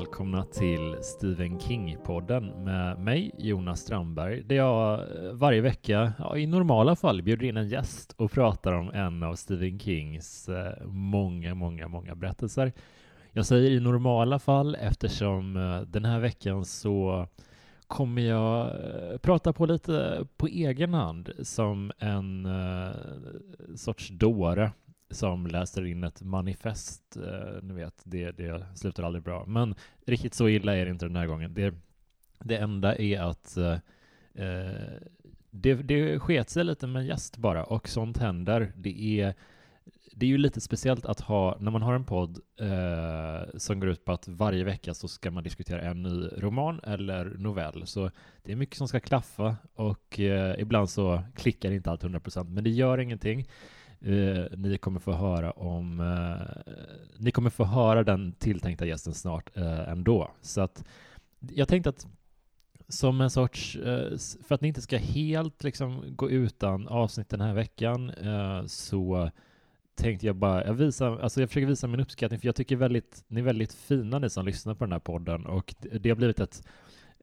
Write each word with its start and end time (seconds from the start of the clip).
välkomna 0.00 0.44
till 0.44 0.96
Stephen 1.02 1.58
King-podden 1.58 2.64
med 2.64 2.98
mig, 2.98 3.30
Jonas 3.38 3.80
Strandberg, 3.80 4.42
där 4.42 4.56
jag 4.56 5.00
eh, 5.00 5.32
varje 5.32 5.60
vecka, 5.60 6.12
ja, 6.18 6.36
i 6.36 6.46
normala 6.46 6.96
fall, 6.96 7.22
bjuder 7.22 7.46
in 7.46 7.56
en 7.56 7.68
gäst 7.68 8.12
och 8.16 8.32
pratar 8.32 8.72
om 8.72 8.90
en 8.90 9.22
av 9.22 9.34
Stephen 9.34 9.78
Kings 9.78 10.48
eh, 10.48 10.86
många, 10.86 11.54
många, 11.54 11.88
många 11.88 12.14
berättelser. 12.14 12.72
Jag 13.32 13.46
säger 13.46 13.70
i 13.70 13.80
normala 13.80 14.38
fall 14.38 14.76
eftersom 14.80 15.56
eh, 15.56 15.80
den 15.80 16.04
här 16.04 16.20
veckan 16.20 16.64
så 16.64 17.26
kommer 17.86 18.22
jag 18.22 18.72
prata 19.22 19.52
på 19.52 19.66
lite 19.66 20.26
på 20.36 20.46
egen 20.46 20.94
hand 20.94 21.30
som 21.42 21.92
en 21.98 22.48
sorts 23.76 24.08
dåre 24.08 24.70
som 25.10 25.46
läser 25.46 25.86
in 25.86 26.04
ett 26.04 26.22
manifest. 26.22 27.16
Eh, 27.16 27.62
ni 27.62 27.74
vet, 27.74 28.02
det, 28.04 28.30
det 28.30 28.66
slutar 28.74 29.02
aldrig 29.02 29.24
bra. 29.24 29.44
Men 29.46 29.74
riktigt 30.06 30.34
så 30.34 30.48
illa 30.48 30.76
är 30.76 30.84
det 30.84 30.90
inte 30.90 31.06
den 31.06 31.16
här 31.16 31.26
gången. 31.26 31.54
Det, 31.54 31.74
det 32.38 32.56
enda 32.56 32.96
är 32.96 33.20
att 33.20 33.56
eh, 33.56 33.78
eh, 34.34 35.00
det, 35.50 35.74
det 35.74 36.18
sket 36.18 36.50
sig 36.50 36.64
lite 36.64 36.86
med 36.86 37.06
gäst 37.06 37.36
bara, 37.36 37.64
och 37.64 37.88
sånt 37.88 38.18
händer. 38.18 38.72
Det 38.76 39.20
är, 39.20 39.34
det 40.12 40.26
är 40.26 40.30
ju 40.30 40.38
lite 40.38 40.60
speciellt 40.60 41.06
att 41.06 41.20
ha, 41.20 41.56
när 41.60 41.70
man 41.70 41.82
har 41.82 41.94
en 41.94 42.04
podd 42.04 42.38
eh, 42.60 43.58
som 43.58 43.80
går 43.80 43.90
ut 43.90 44.04
på 44.04 44.12
att 44.12 44.28
varje 44.28 44.64
vecka 44.64 44.94
så 44.94 45.08
ska 45.08 45.30
man 45.30 45.44
diskutera 45.44 45.80
en 45.80 46.02
ny 46.02 46.28
roman 46.36 46.80
eller 46.84 47.24
novell. 47.24 47.86
Så 47.86 48.10
det 48.42 48.52
är 48.52 48.56
mycket 48.56 48.76
som 48.76 48.88
ska 48.88 49.00
klaffa 49.00 49.56
och 49.74 50.20
eh, 50.20 50.60
ibland 50.60 50.90
så 50.90 51.22
klickar 51.36 51.70
inte 51.70 51.90
allt 51.90 52.02
100%, 52.02 52.48
men 52.48 52.64
det 52.64 52.70
gör 52.70 52.98
ingenting. 52.98 53.46
Eh, 54.02 54.44
ni 54.56 54.78
kommer 54.78 55.00
få 55.00 55.12
höra 55.12 55.50
om 55.50 56.00
eh, 56.00 56.72
ni 57.16 57.30
kommer 57.30 57.50
få 57.50 57.64
höra 57.64 58.04
den 58.04 58.32
tilltänkta 58.32 58.86
gästen 58.86 59.14
snart 59.14 59.56
eh, 59.56 59.88
ändå. 59.88 60.30
Så 60.40 60.60
att 60.60 60.84
jag 61.40 61.68
tänkte 61.68 61.90
att 61.90 62.06
som 62.88 63.20
en 63.20 63.30
sorts, 63.30 63.76
eh, 63.76 64.18
för 64.46 64.54
att 64.54 64.60
ni 64.60 64.68
inte 64.68 64.82
ska 64.82 64.96
helt 64.96 65.64
liksom 65.64 66.04
gå 66.16 66.30
utan 66.30 66.88
avsnitt 66.88 67.28
den 67.28 67.40
här 67.40 67.54
veckan 67.54 68.10
eh, 68.10 68.64
så 68.66 69.30
tänkte 69.94 70.26
jag 70.26 70.36
bara, 70.36 70.66
jag, 70.66 70.74
visar, 70.74 71.18
alltså 71.18 71.40
jag 71.40 71.48
försöker 71.48 71.66
visa 71.66 71.86
min 71.86 72.00
uppskattning 72.00 72.40
för 72.40 72.46
jag 72.46 72.56
tycker 72.56 72.76
väldigt, 72.76 73.24
ni 73.28 73.40
är 73.40 73.44
väldigt 73.44 73.72
fina 73.72 74.18
ni 74.18 74.30
som 74.30 74.46
lyssnar 74.46 74.74
på 74.74 74.84
den 74.84 74.92
här 74.92 74.98
podden 74.98 75.46
och 75.46 75.74
det 76.00 76.08
har 76.08 76.16
blivit 76.16 76.40
ett 76.40 76.62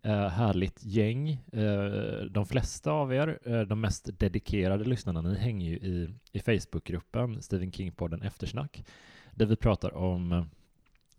Eh, 0.03 0.28
härligt 0.28 0.86
gäng. 0.86 1.30
Eh, 1.52 2.22
de 2.30 2.45
flesta 2.45 2.92
av 2.92 3.14
er, 3.14 3.40
eh, 3.45 3.62
de 3.62 3.81
mest 3.81 4.20
dedikerade 4.20 4.84
lyssnarna, 4.84 5.22
ni 5.22 5.38
hänger 5.38 5.70
ju 5.70 5.76
i, 5.76 6.09
i 6.31 6.39
Facebookgruppen 6.39 7.42
Stephen 7.42 7.72
King-podden 7.72 8.23
Eftersnack, 8.23 8.86
där 9.36 9.45
vi 9.45 9.56
pratar 9.56 9.98
om, 9.98 10.31
eh, 10.31 10.44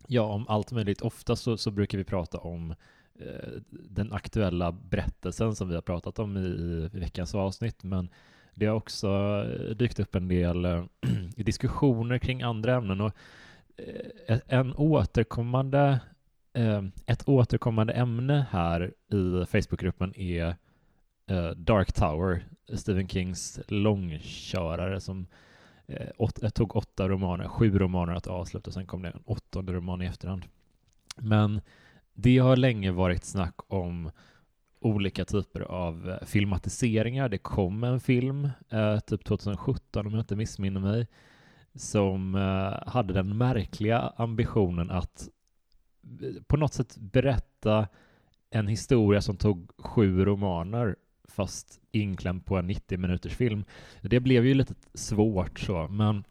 ja, 0.07 0.23
om 0.23 0.45
allt 0.47 0.71
möjligt. 0.71 1.01
Ofta 1.01 1.35
så, 1.35 1.57
så 1.57 1.71
brukar 1.71 1.97
vi 1.97 2.03
prata 2.03 2.37
om 2.37 2.71
eh, 3.19 3.61
den 3.69 4.13
aktuella 4.13 4.71
berättelsen 4.71 5.55
som 5.55 5.69
vi 5.69 5.75
har 5.75 5.81
pratat 5.81 6.19
om 6.19 6.37
i, 6.37 6.39
i 6.93 6.99
veckans 6.99 7.35
avsnitt, 7.35 7.83
men 7.83 8.09
det 8.53 8.65
har 8.65 8.75
också 8.75 9.07
eh, 9.07 9.75
dykt 9.75 9.99
upp 9.99 10.15
en 10.15 10.27
del 10.27 10.87
diskussioner 11.35 12.17
kring 12.17 12.41
andra 12.41 12.75
ämnen 12.75 13.01
och 13.01 13.13
en 14.47 14.73
återkommande 14.75 15.99
Ehm, 16.53 16.91
ett 17.05 17.29
återkommande 17.29 17.93
ämne 17.93 18.45
här 18.51 18.93
i 19.11 19.45
Facebookgruppen 19.45 20.15
är 20.15 20.55
eh, 21.27 21.49
Dark 21.49 21.93
Tower, 21.93 22.43
Stephen 22.73 23.07
Kings 23.07 23.59
långkörare 23.67 25.01
som 25.01 25.27
eh, 25.87 26.07
åt, 26.17 26.43
eh, 26.43 26.49
tog 26.49 26.75
åtta 26.75 27.09
romaner, 27.09 27.47
sju 27.47 27.79
romaner 27.79 28.13
att 28.13 28.27
avsluta, 28.27 28.69
och 28.69 28.73
sen 28.73 28.87
kom 28.87 29.01
det 29.01 29.09
en 29.09 29.23
åttonde 29.25 29.73
roman 29.73 30.01
i 30.01 30.05
efterhand. 30.05 30.45
Men 31.17 31.61
det 32.13 32.37
har 32.37 32.57
länge 32.57 32.91
varit 32.91 33.23
snack 33.23 33.55
om 33.67 34.11
olika 34.79 35.25
typer 35.25 35.61
av 35.61 36.19
filmatiseringar. 36.25 37.29
Det 37.29 37.37
kom 37.37 37.83
en 37.83 37.99
film, 37.99 38.49
typ 39.07 39.23
2017 39.25 40.07
om 40.07 40.13
jag 40.13 40.21
inte 40.21 40.35
missminner 40.35 40.79
mig, 40.79 41.07
som 41.75 42.33
hade 42.85 43.13
den 43.13 43.37
märkliga 43.37 43.99
ambitionen 43.99 44.91
att 44.91 45.29
på 46.47 46.57
något 46.57 46.73
sätt 46.73 46.97
berätta 46.97 47.87
en 48.49 48.67
historia 48.67 49.21
som 49.21 49.37
tog 49.37 49.71
sju 49.77 50.25
romaner 50.25 50.95
fast 51.27 51.79
inklämd 51.91 52.45
på 52.45 52.57
en 52.57 52.67
90 52.67 52.97
minuters 52.97 53.35
film. 53.35 53.63
Det 54.01 54.19
blev 54.19 54.45
ju 54.45 54.53
lite 54.53 54.73
svårt 54.93 55.59
så, 55.59 55.87
men 55.87 56.23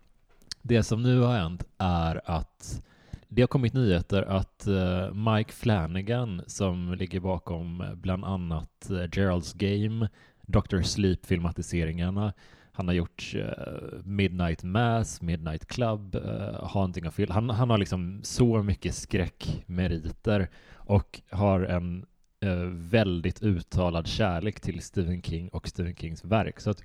det 0.63 0.83
som 0.83 1.03
nu 1.03 1.21
har 1.21 1.37
hänt 1.39 1.65
är 1.79 2.21
att 2.25 2.83
det 3.29 3.43
har 3.43 3.47
kommit 3.47 3.73
nyheter 3.73 4.23
att 4.23 4.67
eh, 4.67 5.15
Mike 5.15 5.53
Flanagan, 5.53 6.43
som 6.47 6.95
ligger 6.95 7.21
bakom 7.21 7.81
eh, 7.81 7.95
bland 7.95 8.25
annat 8.25 8.91
eh, 8.91 8.95
Gerald's 8.95 9.57
Game, 9.57 10.09
Dr. 10.43 10.83
Sleep-filmatiseringarna, 10.83 12.33
han 12.79 12.89
har 12.89 12.95
gjort 12.95 13.35
uh, 13.35 14.03
Midnight 14.05 14.63
Mass, 14.63 15.23
Midnight 15.23 15.67
Club, 15.67 16.15
eh, 16.15 16.23
uh, 16.23 16.65
Haunting 16.65 17.09
of 17.09 17.19
Hill. 17.19 17.31
Han, 17.31 17.51
han 17.51 17.71
har 17.71 17.79
liksom 17.79 18.21
så 18.23 18.63
mycket 18.63 18.95
skräckmeriter 18.95 20.49
och 20.75 21.21
har 21.31 21.61
en 21.61 22.07
uh, 22.45 22.65
väldigt 22.71 23.43
uttalad 23.43 24.07
kärlek 24.07 24.61
till 24.61 24.83
Stephen 24.83 25.23
King 25.23 25.49
och 25.49 25.69
Stephen 25.69 25.97
Kings 25.97 26.25
verk. 26.25 26.61
Så 26.61 26.71
att 26.71 26.83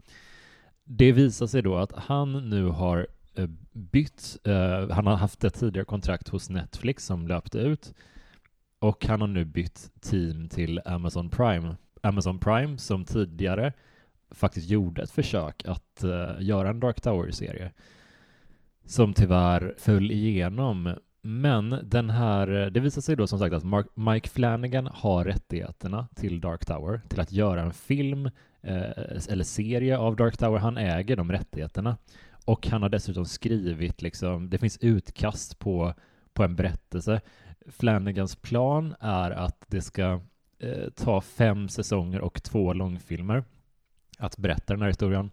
det 0.84 1.12
visar 1.12 1.48
sig 1.48 1.62
då 1.62 1.76
att 1.76 1.92
han 1.92 2.50
nu 2.50 2.66
har 2.66 3.08
bytt, 3.74 4.38
han 4.92 5.08
har 5.08 5.16
haft 5.16 5.44
ett 5.44 5.54
tidigare 5.54 5.86
kontrakt 5.86 6.30
hos 6.30 6.50
Netflix 6.50 7.06
som 7.06 7.28
löpte 7.28 7.58
ut 7.58 7.94
och 8.80 9.06
han 9.06 9.22
har 9.22 9.28
nu 9.28 9.46
bytt 9.46 9.92
team 10.02 10.50
till 10.50 10.81
Amazon 10.86 11.30
Prime. 11.30 11.75
Amazon 12.02 12.40
Prime 12.40 12.78
som 12.78 13.06
tidigare 13.06 13.74
faktiskt 14.34 14.70
gjorde 14.70 15.04
ett 15.04 15.12
försök 15.12 15.64
att 15.66 16.04
uh, 16.04 16.36
göra 16.40 16.70
en 16.70 16.80
Dark 16.80 17.02
Tower-serie 17.02 17.72
som 18.86 19.14
tyvärr 19.14 19.74
föll 19.78 20.12
igenom. 20.12 20.96
Men 21.22 21.80
den 21.84 22.10
här, 22.10 22.48
det 22.48 22.80
visar 22.80 23.02
sig 23.02 23.16
då 23.16 23.28
som 23.28 23.40
sagt 23.40 23.56
att 23.56 23.64
Mark, 23.64 23.88
Mike 23.96 24.30
Flanagan 24.30 24.90
har 24.94 25.26
rättigheterna 25.26 26.08
till 26.16 26.42
Dark 26.42 26.66
Tower, 26.66 27.02
till 27.10 27.20
att 27.20 27.32
göra 27.32 27.62
en 27.62 27.74
film 27.74 28.26
eh, 28.62 29.30
eller 29.30 29.44
serie 29.44 29.98
av 29.98 30.16
Dark 30.16 30.38
Tower. 30.38 30.60
Han 30.60 30.78
äger 30.78 31.16
de 31.16 31.32
rättigheterna. 31.32 31.98
Och 32.46 32.68
han 32.68 32.82
har 32.82 32.90
dessutom 32.90 33.26
skrivit, 33.26 34.02
liksom, 34.02 34.50
det 34.50 34.58
finns 34.58 34.78
utkast 34.78 35.60
på, 35.60 35.94
på 36.34 36.44
en 36.44 36.56
berättelse. 36.56 37.22
Flanagans 37.68 38.36
plan 38.36 38.96
är 39.00 39.32
att 39.32 39.66
det 39.68 39.82
ska 39.82 40.22
eh, 40.60 40.90
ta 40.96 41.22
fem 41.22 41.70
säsonger 41.70 42.22
och 42.22 42.44
två 42.44 42.74
långfilmer 42.74 43.44
att 44.24 44.38
berätta 44.38 44.74
den 44.74 44.82
här 44.82 44.88
historien. 44.88 45.32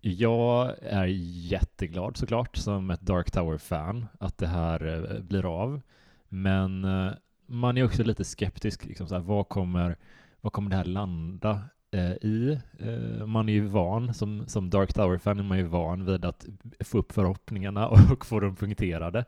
Jag 0.00 0.74
är 0.82 1.06
jätteglad 1.50 2.16
såklart 2.16 2.56
som 2.56 2.90
ett 2.90 3.00
Dark 3.00 3.30
Tower-fan 3.30 4.06
att 4.20 4.38
det 4.38 4.46
här 4.46 4.86
eh, 4.86 5.20
blir 5.20 5.62
av. 5.62 5.80
Men 6.28 6.84
eh, 6.84 7.12
man 7.46 7.78
är 7.78 7.84
också 7.84 8.04
lite 8.04 8.24
skeptisk. 8.24 8.84
Liksom 8.84 9.08
så 9.08 9.14
här, 9.14 9.22
vad, 9.22 9.48
kommer, 9.48 9.96
vad 10.40 10.52
kommer 10.52 10.70
det 10.70 10.76
här 10.76 10.84
landa 10.84 11.60
eh, 11.90 12.12
i? 12.12 12.60
Eh, 12.78 13.26
man 13.26 13.48
är 13.48 13.52
ju 13.52 13.66
van, 13.66 14.14
som, 14.14 14.44
som 14.46 14.70
Dark 14.70 14.92
Tower-fan 14.92 15.38
är 15.38 15.42
man 15.42 15.58
ju 15.58 15.64
van 15.64 16.04
vid 16.04 16.24
att 16.24 16.46
få 16.80 16.98
upp 16.98 17.12
förhoppningarna 17.12 17.88
och 18.12 18.26
få 18.26 18.40
dem 18.40 18.56
punkterade. 18.56 19.24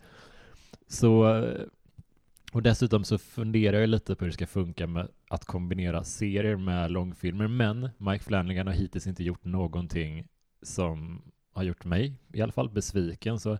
Så 0.89 1.37
eh, 1.37 1.61
och 2.54 2.62
dessutom 2.62 3.04
så 3.04 3.19
funderar 3.19 3.81
jag 3.81 3.88
lite 3.88 4.15
på 4.15 4.25
hur 4.25 4.31
det 4.31 4.34
ska 4.34 4.47
funka 4.47 4.87
med 4.87 5.09
att 5.28 5.45
kombinera 5.45 6.04
serier 6.04 6.56
med 6.56 6.91
långfilmer, 6.91 7.48
men 7.48 7.89
Mike 7.98 8.24
Flanagan 8.24 8.66
har 8.66 8.74
hittills 8.74 9.06
inte 9.06 9.24
gjort 9.24 9.45
någonting 9.45 10.28
som 10.62 11.22
har 11.53 11.62
gjort 11.62 11.84
mig 11.84 12.15
i 12.33 12.42
alla 12.42 12.53
fall 12.53 12.71
besviken, 12.71 13.41
så 13.41 13.53
eh, 13.53 13.59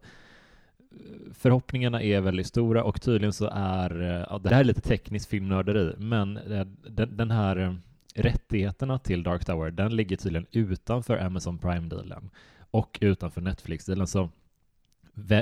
förhoppningarna 1.33 2.03
är 2.03 2.21
väldigt 2.21 2.47
stora 2.47 2.85
och 2.85 3.03
tydligen 3.03 3.33
så 3.33 3.51
är, 3.53 4.03
eh, 4.03 4.27
ja, 4.31 4.39
det 4.39 4.49
här 4.49 4.61
är 4.61 4.65
lite 4.65 4.81
tekniskt 4.81 5.31
filmnörderi, 5.31 5.95
men 5.99 6.37
eh, 6.37 6.67
den 7.09 7.31
här 7.31 7.79
rättigheterna 8.15 8.99
till 8.99 9.23
Dark 9.23 9.45
Tower, 9.45 9.71
den 9.71 9.97
ligger 9.97 10.17
tydligen 10.17 10.47
utanför 10.53 11.19
Amazon 11.19 11.59
Prime-dealen 11.59 12.31
och 12.71 12.99
utanför 13.01 13.41
Netflix-dealen, 13.41 14.07
så 14.07 14.31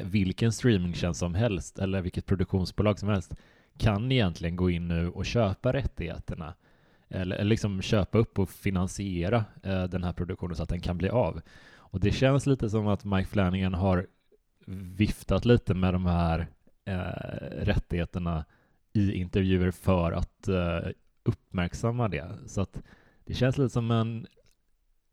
vilken 0.02 0.52
streamingtjänst 0.52 1.20
som 1.20 1.34
helst 1.34 1.78
eller 1.78 2.02
vilket 2.02 2.26
produktionsbolag 2.26 2.98
som 2.98 3.08
helst 3.08 3.34
kan 3.78 4.12
egentligen 4.12 4.56
gå 4.56 4.70
in 4.70 4.88
nu 4.88 5.08
och 5.08 5.26
köpa 5.26 5.72
rättigheterna 5.72 6.54
eller, 7.08 7.36
eller 7.36 7.48
liksom 7.50 7.82
köpa 7.82 8.18
upp 8.18 8.38
och 8.38 8.50
finansiera 8.50 9.44
eh, 9.62 9.84
den 9.84 10.04
här 10.04 10.12
produktionen 10.12 10.56
så 10.56 10.62
att 10.62 10.68
den 10.68 10.80
kan 10.80 10.98
bli 10.98 11.08
av. 11.08 11.40
Och 11.74 12.00
det 12.00 12.12
känns 12.12 12.46
lite 12.46 12.70
som 12.70 12.88
att 12.88 13.04
Mike 13.04 13.28
Flanagan 13.28 13.74
har 13.74 14.06
viftat 14.66 15.44
lite 15.44 15.74
med 15.74 15.94
de 15.94 16.06
här 16.06 16.46
eh, 16.84 17.64
rättigheterna 17.64 18.44
i 18.92 19.12
intervjuer 19.12 19.70
för 19.70 20.12
att 20.12 20.48
eh, 20.48 20.88
uppmärksamma 21.22 22.08
det. 22.08 22.28
Så 22.46 22.60
att 22.60 22.82
det 23.24 23.34
känns 23.34 23.58
lite 23.58 23.70
som 23.70 23.90
en, 23.90 24.26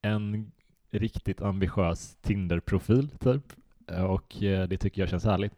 en 0.01 0.51
riktigt 0.91 1.41
ambitiös 1.41 2.17
Tinder-profil, 2.21 3.09
typ. 3.09 3.53
Eh, 3.91 4.03
och 4.03 4.43
eh, 4.43 4.67
det 4.67 4.77
tycker 4.77 5.01
jag 5.01 5.09
känns 5.09 5.25
härligt. 5.25 5.53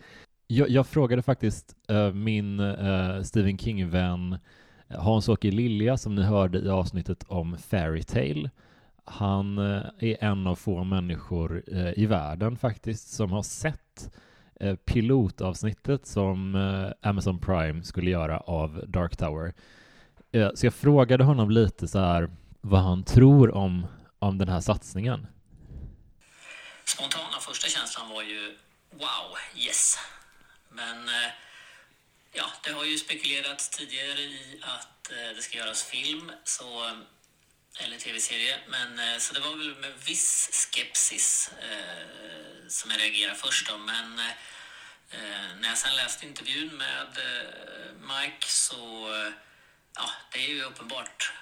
Jag, 0.47 0.69
jag 0.69 0.87
frågade 0.87 1.21
faktiskt 1.21 1.75
eh, 1.87 2.13
min 2.13 2.75
Stephen 3.23 3.57
King-vän 3.57 4.37
Hans-Åke 4.89 5.51
Lilja 5.51 5.97
som 5.97 6.15
ni 6.15 6.21
hörde 6.21 6.59
i 6.59 6.69
avsnittet 6.69 7.23
om 7.27 7.57
Fairytale. 7.57 8.49
Han 9.05 9.57
är 9.57 10.23
en 10.23 10.47
av 10.47 10.55
få 10.55 10.83
människor 10.83 11.63
i 11.95 12.05
världen 12.05 12.57
faktiskt 12.57 13.09
som 13.09 13.31
har 13.31 13.41
sett 13.41 14.17
pilotavsnittet 14.85 16.05
som 16.05 16.55
Amazon 17.01 17.39
Prime 17.39 17.83
skulle 17.83 18.09
göra 18.09 18.39
av 18.39 18.83
Dark 18.87 19.17
Tower. 19.17 19.53
Så 20.53 20.65
jag 20.65 20.73
frågade 20.73 21.23
honom 21.23 21.51
lite 21.51 21.87
så 21.87 21.99
här 21.99 22.29
vad 22.61 22.81
han 22.81 23.03
tror 23.03 23.55
om, 23.55 23.85
om 24.19 24.37
den 24.37 24.49
här 24.49 24.59
satsningen. 24.59 25.27
Spontana 26.91 27.39
första 27.39 27.67
känslan 27.69 28.09
var 28.09 28.23
ju 28.23 28.57
wow, 28.89 29.37
yes. 29.55 29.99
Men 30.69 31.09
eh, 31.09 31.31
ja, 32.33 32.51
det 32.63 32.71
har 32.71 32.83
ju 32.85 32.97
spekulerats 32.97 33.69
tidigare 33.69 34.21
i 34.21 34.59
att 34.61 35.11
eh, 35.11 35.35
det 35.35 35.41
ska 35.41 35.57
göras 35.57 35.83
film, 35.83 36.31
så, 36.43 36.87
eh, 36.87 36.93
eller 37.79 37.97
tv-serie. 37.97 38.59
Men 38.67 39.21
så 39.21 39.33
det 39.33 39.39
var 39.39 39.55
väl 39.55 39.75
med 39.75 39.93
viss 40.05 40.49
skepsis 40.53 41.51
eh, 41.61 42.67
som 42.67 42.91
jag 42.91 42.99
reagerade 42.99 43.35
först 43.35 43.67
då. 43.67 43.77
Men 43.77 44.19
eh, 44.19 45.55
när 45.59 45.69
jag 45.69 45.77
sen 45.77 45.95
läste 45.95 46.25
intervjun 46.25 46.77
med 46.77 47.17
eh, 47.17 47.91
Mike 47.93 48.47
så 48.47 49.09
ja, 49.95 50.09
det 50.31 50.39
är 50.45 50.49
ju 50.49 50.63
uppenbart 50.63 51.33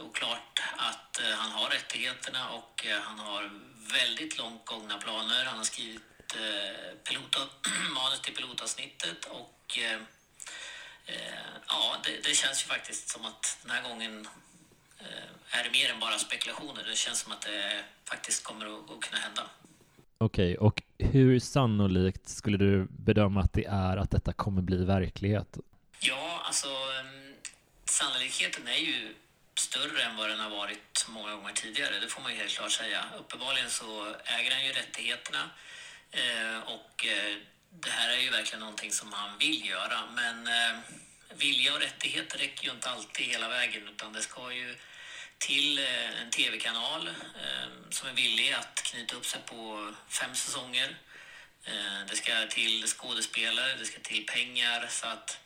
och 0.00 0.16
klart 0.16 0.62
att 0.76 1.20
han 1.36 1.50
har 1.50 1.70
rättigheterna 1.70 2.50
och 2.50 2.86
han 3.02 3.18
har 3.18 3.50
väldigt 3.92 4.38
långt 4.38 4.66
gångna 4.66 4.98
planer. 4.98 5.44
Han 5.44 5.56
har 5.56 5.64
skrivit 5.64 6.02
eh, 6.34 6.96
pilot, 7.04 7.36
manus 7.94 8.20
till 8.20 8.34
pilotavsnittet 8.34 9.24
och 9.24 9.78
eh, 9.78 10.00
eh, 11.06 11.54
ja, 11.68 11.96
det, 12.04 12.28
det, 12.28 12.34
känns 12.34 12.62
ju 12.62 12.66
faktiskt 12.66 13.08
som 13.08 13.24
att 13.24 13.58
den 13.62 13.70
här 13.70 13.82
gången 13.88 14.28
eh, 14.98 15.58
är 15.58 15.64
det 15.64 15.70
mer 15.70 15.90
än 15.92 16.00
bara 16.00 16.18
spekulationer. 16.18 16.84
Det 16.84 16.96
känns 16.96 17.18
som 17.20 17.32
att 17.32 17.40
det 17.40 17.84
faktiskt 18.04 18.44
kommer 18.44 18.66
att, 18.66 19.00
kunna 19.00 19.20
hända. 19.20 19.42
Okej, 20.18 20.58
okay, 20.58 20.66
och 20.66 20.82
hur 21.12 21.40
sannolikt 21.40 22.28
skulle 22.28 22.56
du 22.56 22.86
bedöma 22.90 23.40
att 23.40 23.52
det 23.52 23.64
är 23.64 23.96
att 23.96 24.10
detta 24.10 24.32
kommer 24.32 24.62
bli 24.62 24.84
verklighet? 24.84 25.58
Ja, 26.00 26.42
alltså 26.44 26.68
mm, 26.68 27.34
sannolikheten 27.84 28.68
är 28.68 28.78
ju 28.78 29.14
större 29.58 30.02
än 30.02 30.16
vad 30.16 30.28
den 30.28 30.40
har 30.40 30.50
varit 30.50 31.06
många 31.08 31.34
gånger 31.34 31.52
tidigare. 31.52 31.98
Det 31.98 32.08
får 32.08 32.22
man 32.22 32.32
ju 32.32 32.38
helt 32.38 32.52
klart 32.52 32.72
säga. 32.72 33.04
Uppenbarligen 33.18 33.70
så 33.70 34.16
äger 34.24 34.50
han 34.50 34.66
ju 34.66 34.72
rättigheterna 34.72 35.50
eh, 36.10 36.58
och 36.58 37.06
eh, 37.06 37.36
det 37.70 37.90
här 37.90 38.10
är 38.10 38.20
ju 38.20 38.30
verkligen 38.30 38.60
någonting 38.60 38.92
som 38.92 39.12
han 39.12 39.38
vill 39.38 39.68
göra. 39.68 39.98
Men 40.14 40.46
eh, 40.46 40.78
vilja 41.34 41.74
och 41.74 41.80
rättigheter 41.80 42.38
räcker 42.38 42.64
ju 42.64 42.70
inte 42.70 42.90
alltid 42.90 43.26
hela 43.26 43.48
vägen 43.48 43.88
utan 43.88 44.12
det 44.12 44.22
ska 44.22 44.52
ju 44.52 44.76
till 45.38 45.78
eh, 45.78 46.22
en 46.22 46.30
tv-kanal 46.30 47.08
eh, 47.08 47.68
som 47.90 48.08
är 48.08 48.12
villig 48.12 48.52
att 48.52 48.82
knyta 48.82 49.16
upp 49.16 49.26
sig 49.26 49.40
på 49.46 49.92
fem 50.08 50.34
säsonger. 50.34 50.96
Eh, 51.64 52.06
det 52.08 52.16
ska 52.16 52.46
till 52.46 52.86
skådespelare, 52.86 53.74
det 53.74 53.84
ska 53.84 54.00
till 54.00 54.26
pengar 54.26 54.86
så 54.90 55.06
att 55.06 55.38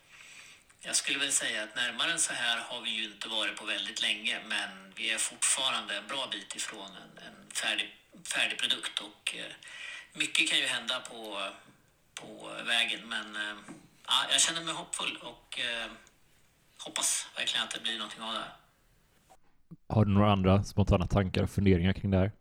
jag 0.82 0.96
skulle 0.96 1.18
väl 1.18 1.32
säga 1.32 1.62
att 1.62 1.76
närmare 1.76 2.12
än 2.12 2.18
så 2.18 2.32
här 2.32 2.58
har 2.58 2.80
vi 2.80 2.90
ju 2.90 3.04
inte 3.04 3.28
varit 3.28 3.56
på 3.56 3.64
väldigt 3.64 4.02
länge 4.02 4.40
men 4.48 4.92
vi 4.96 5.10
är 5.10 5.18
fortfarande 5.18 5.96
en 5.96 6.06
bra 6.06 6.28
bit 6.32 6.56
ifrån 6.56 6.90
en, 7.02 7.24
en 7.26 7.50
färdig, 7.50 7.96
färdig 8.34 8.58
produkt 8.58 8.98
och 8.98 9.34
eh, 9.36 9.52
mycket 10.12 10.50
kan 10.50 10.58
ju 10.58 10.66
hända 10.66 11.00
på, 11.00 11.48
på 12.14 12.50
vägen 12.66 13.00
men 13.08 13.36
eh, 13.36 13.56
ja, 14.06 14.26
jag 14.32 14.40
känner 14.40 14.60
mig 14.60 14.74
hoppfull 14.74 15.16
och 15.22 15.58
eh, 15.58 15.90
hoppas 16.78 17.26
verkligen 17.36 17.64
att 17.64 17.74
det 17.74 17.80
blir 17.80 17.98
någonting 17.98 18.22
av 18.22 18.32
det 18.32 18.40
här. 18.40 18.56
Har 19.88 20.04
du 20.04 20.10
några 20.10 20.32
andra 20.32 20.64
spontana 20.64 21.06
tankar 21.06 21.42
och 21.42 21.50
funderingar 21.50 21.92
kring 21.92 22.10
det 22.10 22.18
här? 22.18 22.32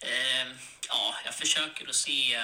Eh, 0.00 0.52
ja, 0.88 1.14
jag 1.24 1.34
försöker 1.34 1.88
att 1.88 1.94
se 1.94 2.38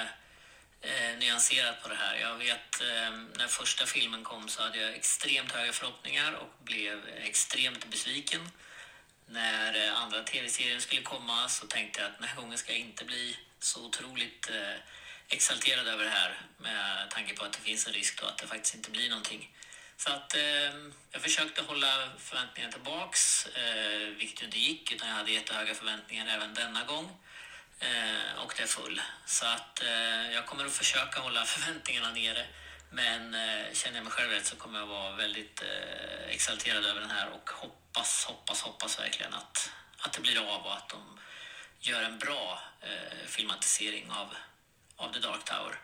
eh, 0.81 1.17
nyanserat 1.17 1.83
på 1.83 1.89
det 1.89 1.95
här. 1.95 2.15
Jag 2.15 2.37
vet 2.37 2.81
eh, 2.81 3.11
när 3.37 3.47
första 3.47 3.85
filmen 3.85 4.23
kom 4.23 4.49
så 4.49 4.63
hade 4.63 4.77
jag 4.77 4.93
extremt 4.95 5.51
höga 5.51 5.73
förhoppningar 5.73 6.33
och 6.33 6.63
blev 6.63 7.07
extremt 7.07 7.85
besviken. 7.89 8.49
När 9.25 9.87
eh, 9.87 10.01
andra 10.01 10.23
tv-serien 10.23 10.81
skulle 10.81 11.01
komma 11.01 11.49
så 11.49 11.67
tänkte 11.67 12.01
jag 12.01 12.11
att 12.11 12.19
den 12.19 12.27
här 12.27 12.35
gången 12.35 12.57
ska 12.57 12.71
jag 12.71 12.81
inte 12.81 13.05
bli 13.05 13.37
så 13.59 13.85
otroligt 13.85 14.49
eh, 14.49 14.79
exalterad 15.29 15.87
över 15.87 16.03
det 16.03 16.09
här 16.09 16.41
med 16.57 17.09
tanke 17.09 17.35
på 17.35 17.45
att 17.45 17.53
det 17.53 17.59
finns 17.59 17.87
en 17.87 17.93
risk 17.93 18.21
då 18.21 18.27
att 18.27 18.37
det 18.37 18.47
faktiskt 18.47 18.75
inte 18.75 18.91
blir 18.91 19.09
någonting. 19.09 19.51
Så 19.97 20.11
att 20.11 20.35
eh, 20.35 20.73
jag 21.11 21.21
försökte 21.21 21.61
hålla 21.61 22.09
förväntningarna 22.17 22.73
tillbaks, 22.73 23.45
eh, 23.45 24.07
vilket 24.07 24.41
ju 24.41 24.45
inte 24.45 24.59
gick, 24.59 24.91
utan 24.91 25.07
jag 25.07 25.15
hade 25.15 25.31
jättehöga 25.31 25.73
förväntningar 25.73 26.27
även 26.27 26.53
denna 26.53 26.83
gång 26.83 27.17
eh, 27.79 28.43
och 28.43 28.53
det 28.57 28.63
är 28.63 28.67
full. 28.67 29.01
Så 29.25 29.45
att 29.45 29.83
eh, 29.83 30.33
jag 30.33 30.45
kommer 30.45 30.65
att 30.65 30.71
försöka 30.71 31.19
hålla 31.19 31.45
förväntningarna 31.45 32.11
nere. 32.11 32.45
Men 32.89 33.33
eh, 33.33 33.73
känner 33.73 33.97
jag 33.97 34.03
mig 34.03 34.13
själv 34.13 34.31
rätt 34.31 34.45
så 34.45 34.55
kommer 34.55 34.79
jag 34.79 34.87
vara 34.87 35.15
väldigt 35.15 35.61
eh, 35.61 36.29
exalterad 36.29 36.85
över 36.85 37.01
den 37.01 37.11
här 37.11 37.29
och 37.29 37.49
hoppas, 37.49 38.25
hoppas, 38.25 38.61
hoppas 38.61 38.99
verkligen 38.99 39.33
att, 39.33 39.71
att 39.99 40.13
det 40.13 40.21
blir 40.21 40.37
av 40.55 40.61
och 40.61 40.73
att 40.73 40.89
de 40.89 41.19
gör 41.79 42.01
en 42.01 42.17
bra 42.17 42.61
eh, 42.81 43.27
filmatisering 43.27 44.11
av, 44.11 44.27
av 44.95 45.13
The 45.13 45.19
Dark 45.19 45.43
Tower. 45.45 45.79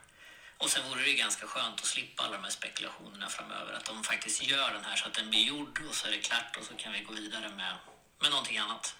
Och 0.58 0.70
sen 0.70 0.90
vore 0.90 1.02
det 1.02 1.10
ju 1.10 1.16
ganska 1.16 1.48
skönt 1.48 1.80
att 1.80 1.86
slippa 1.86 2.24
alla 2.24 2.38
de 2.38 2.44
här 2.44 2.50
spekulationerna 2.50 3.28
framöver. 3.30 3.74
Att 3.74 3.86
de 3.86 4.04
faktiskt 4.04 4.44
gör 4.44 4.74
den 4.74 4.84
här 4.84 4.96
så 4.96 5.08
att 5.08 5.14
den 5.14 5.30
blir 5.30 5.44
gjord 5.44 5.82
och 5.90 5.96
så 5.96 6.08
är 6.08 6.12
det 6.12 6.18
klart 6.18 6.58
och 6.60 6.64
så 6.64 6.74
kan 6.74 6.94
vi 6.94 7.00
gå 7.00 7.14
vidare 7.14 7.50
med, 7.50 7.76
med 8.22 8.30
någonting 8.32 8.58
annat. 8.58 8.96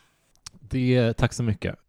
Det, 0.52 1.14
tack 1.14 1.34
så 1.34 1.44
mycket. 1.44 1.85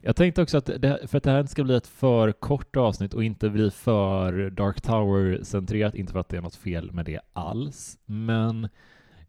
Jag 0.00 0.16
tänkte 0.16 0.42
också 0.42 0.58
att 0.58 0.66
det, 0.66 1.10
för 1.10 1.18
att 1.18 1.24
det 1.24 1.30
här 1.30 1.40
inte 1.40 1.52
ska 1.52 1.64
bli 1.64 1.76
ett 1.76 1.86
för 1.86 2.32
kort 2.32 2.76
avsnitt 2.76 3.14
och 3.14 3.24
inte 3.24 3.50
bli 3.50 3.70
för 3.70 4.50
Dark 4.50 4.80
Tower-centrerat, 4.80 5.94
inte 5.94 6.12
för 6.12 6.20
att 6.20 6.28
det 6.28 6.36
är 6.36 6.40
något 6.40 6.56
fel 6.56 6.92
med 6.92 7.04
det 7.04 7.20
alls, 7.32 7.98
men 8.06 8.68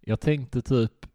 jag 0.02 0.20
tänkte 0.20 0.62
typ 0.62 1.06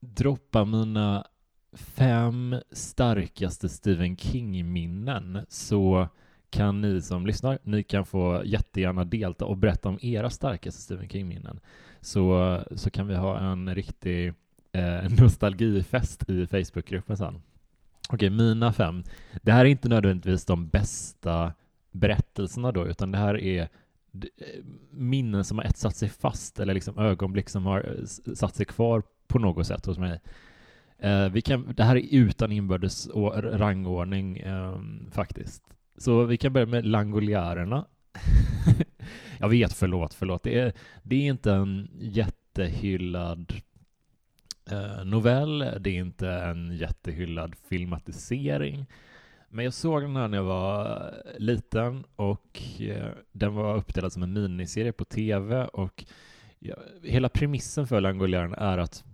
droppa 0.00 0.64
mina 0.64 1.26
fem 1.72 2.56
starkaste 2.72 3.68
Stephen 3.68 4.16
King-minnen 4.16 5.46
så 5.48 6.08
kan 6.50 6.80
ni 6.80 7.02
som 7.02 7.26
lyssnar, 7.26 7.58
ni 7.62 7.82
kan 7.82 8.06
få 8.06 8.42
jättegärna 8.44 9.04
delta 9.04 9.44
och 9.44 9.56
berätta 9.56 9.88
om 9.88 9.98
era 10.02 10.30
starkaste 10.30 10.80
Stephen 10.80 11.08
King-minnen. 11.08 11.60
Så, 12.00 12.58
så 12.76 12.90
kan 12.90 13.06
vi 13.06 13.14
ha 13.14 13.38
en 13.38 13.74
riktig 13.74 14.34
eh, 14.72 15.10
nostalgifest 15.20 16.30
i 16.30 16.46
Facebookgruppen 16.46 17.16
sen. 17.16 17.42
Okej, 18.12 18.30
mina 18.30 18.72
fem. 18.72 19.04
Det 19.42 19.52
här 19.52 19.64
är 19.64 19.68
inte 19.68 19.88
nödvändigtvis 19.88 20.44
de 20.44 20.68
bästa 20.68 21.52
berättelserna 21.92 22.72
då, 22.72 22.86
utan 22.86 23.12
det 23.12 23.18
här 23.18 23.40
är 23.40 23.62
eh, 23.62 23.68
minnen 24.90 25.44
som 25.44 25.58
har 25.58 25.64
etsat 25.64 25.96
sig 25.96 26.08
fast 26.08 26.60
eller 26.60 26.74
liksom 26.74 26.98
ögonblick 26.98 27.48
som 27.48 27.66
har 27.66 27.78
eh, 27.80 28.04
satt 28.34 28.54
sig 28.54 28.66
kvar 28.66 29.02
på 29.28 29.38
något 29.38 29.66
sätt 29.66 29.86
hos 29.86 29.98
mig. 29.98 30.20
Eh, 30.98 31.28
vi 31.28 31.42
kan, 31.42 31.74
det 31.76 31.84
här 31.84 31.96
är 31.96 32.14
utan 32.14 32.52
inbördes 32.52 33.08
rangordning 33.52 34.38
eh, 34.38 34.80
faktiskt. 35.10 35.62
Så 35.96 36.24
vi 36.24 36.36
kan 36.36 36.52
börja 36.52 36.66
med 36.66 36.86
Langoliärerna. 36.86 37.86
Jag 39.38 39.48
vet, 39.48 39.72
förlåt, 39.72 40.14
förlåt. 40.14 40.42
Det 40.42 40.58
är, 40.58 40.72
det 41.02 41.16
är 41.16 41.26
inte 41.26 41.52
en 41.52 41.88
jättehyllad 41.98 43.52
Eh, 44.72 45.04
novell, 45.04 45.58
det 45.58 45.90
är 45.90 45.98
inte 45.98 46.28
en 46.28 46.76
jättehyllad 46.76 47.54
filmatisering. 47.68 48.86
Men 49.48 49.64
jag 49.64 49.74
såg 49.74 50.02
den 50.02 50.16
här 50.16 50.28
när 50.28 50.38
jag 50.38 50.44
var 50.44 51.14
liten 51.38 52.04
och 52.16 52.62
eh, 52.80 53.08
den 53.32 53.54
var 53.54 53.76
uppdelad 53.76 54.12
som 54.12 54.22
en 54.22 54.32
miniserie 54.32 54.92
på 54.92 55.04
tv 55.04 55.64
och 55.64 56.04
ja, 56.58 56.74
hela 57.02 57.28
premissen 57.28 57.86
för 57.86 58.00
Langolieren 58.00 58.54
är 58.54 58.78
att 58.78 59.04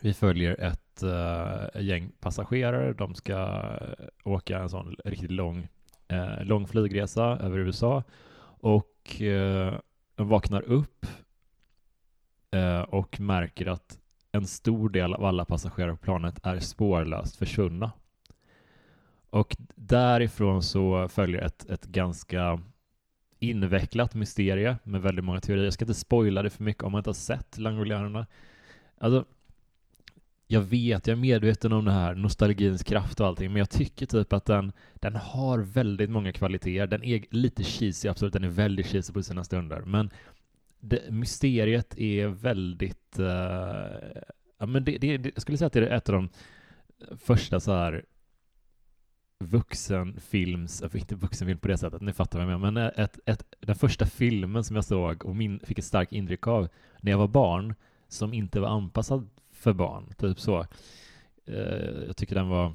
vi 0.00 0.14
följer 0.14 0.60
ett 0.60 1.02
äh, 1.02 1.82
gäng 1.82 2.12
passagerare. 2.20 2.92
De 2.92 3.14
ska 3.14 3.62
åka 4.24 4.58
en 4.58 4.70
sån 4.70 4.96
riktigt 5.04 5.30
lång, 5.30 5.68
äh, 6.08 6.44
lång 6.44 6.66
flygresa 6.66 7.24
över 7.24 7.58
USA 7.58 8.02
och 8.60 8.88
de 10.14 10.28
vaknar 10.28 10.62
upp 10.62 11.06
och 12.88 13.20
märker 13.20 13.66
att 13.66 14.01
en 14.32 14.46
stor 14.46 14.88
del 14.88 15.14
av 15.14 15.24
alla 15.24 15.44
passagerare 15.44 15.96
på 15.96 15.96
planet 15.96 16.40
är 16.42 16.58
spårlöst 16.58 17.36
försvunna. 17.36 17.92
Och 19.30 19.56
därifrån 19.74 20.62
så 20.62 21.08
följer 21.08 21.42
ett, 21.42 21.70
ett 21.70 21.84
ganska 21.84 22.60
invecklat 23.38 24.14
mysterie 24.14 24.76
med 24.84 25.02
väldigt 25.02 25.24
många 25.24 25.40
teorier. 25.40 25.64
Jag 25.64 25.72
ska 25.72 25.84
inte 25.84 25.94
spoila 25.94 26.42
det 26.42 26.50
för 26.50 26.64
mycket 26.64 26.82
om 26.82 26.92
man 26.92 26.98
inte 26.98 27.10
har 27.10 27.14
sett 27.14 27.58
Langoliärerna. 27.58 28.26
Alltså, 28.98 29.24
jag 30.46 30.60
vet, 30.60 31.06
jag 31.06 31.16
är 31.16 31.20
medveten 31.20 31.72
om 31.72 31.84
det 31.84 31.92
här, 31.92 32.14
nostalgins 32.14 32.82
kraft 32.82 33.20
och 33.20 33.26
allting, 33.26 33.52
men 33.52 33.58
jag 33.58 33.70
tycker 33.70 34.06
typ 34.06 34.32
att 34.32 34.44
den, 34.44 34.72
den 34.94 35.16
har 35.16 35.58
väldigt 35.58 36.10
många 36.10 36.32
kvaliteter. 36.32 36.86
Den 36.86 37.04
är 37.04 37.24
lite 37.30 37.64
cheesy, 37.64 38.08
absolut, 38.08 38.32
den 38.32 38.44
är 38.44 38.48
väldigt 38.48 38.86
cheesy 38.86 39.12
på 39.12 39.22
sina 39.22 39.44
stunder, 39.44 39.80
men 39.80 40.10
det, 40.82 41.10
mysteriet 41.10 41.98
är 41.98 42.26
väldigt, 42.26 43.18
uh, 43.18 43.26
ja 44.58 44.66
men 44.66 44.84
det, 44.84 44.98
det, 44.98 45.30
jag 45.34 45.42
skulle 45.42 45.58
säga 45.58 45.66
att 45.66 45.72
det 45.72 45.86
är 45.86 45.96
ett 45.96 46.08
av 46.08 46.14
de 46.14 46.28
första 47.16 47.60
så 47.60 47.72
här 47.72 48.04
vuxenfilms, 49.38 50.82
eh, 50.82 50.90
inte 50.94 51.14
vuxenfilm 51.14 51.58
på 51.58 51.68
det 51.68 51.78
sättet, 51.78 52.02
ni 52.02 52.12
fattar 52.12 52.38
vad 52.38 52.52
jag 52.52 52.60
menar, 52.60 52.70
men 52.72 53.04
ett, 53.04 53.18
ett, 53.26 53.44
den 53.60 53.76
första 53.76 54.06
filmen 54.06 54.64
som 54.64 54.76
jag 54.76 54.84
såg 54.84 55.24
och 55.24 55.36
min, 55.36 55.60
fick 55.60 55.78
ett 55.78 55.84
starkt 55.84 56.12
intryck 56.12 56.46
av 56.46 56.68
när 57.00 57.10
jag 57.10 57.18
var 57.18 57.28
barn, 57.28 57.74
som 58.08 58.34
inte 58.34 58.60
var 58.60 58.68
anpassad 58.68 59.28
för 59.52 59.72
barn, 59.72 60.14
typ 60.18 60.40
så. 60.40 60.66
Eh, 61.44 62.04
jag 62.06 62.16
tycker 62.16 62.34
den 62.34 62.48
var 62.48 62.74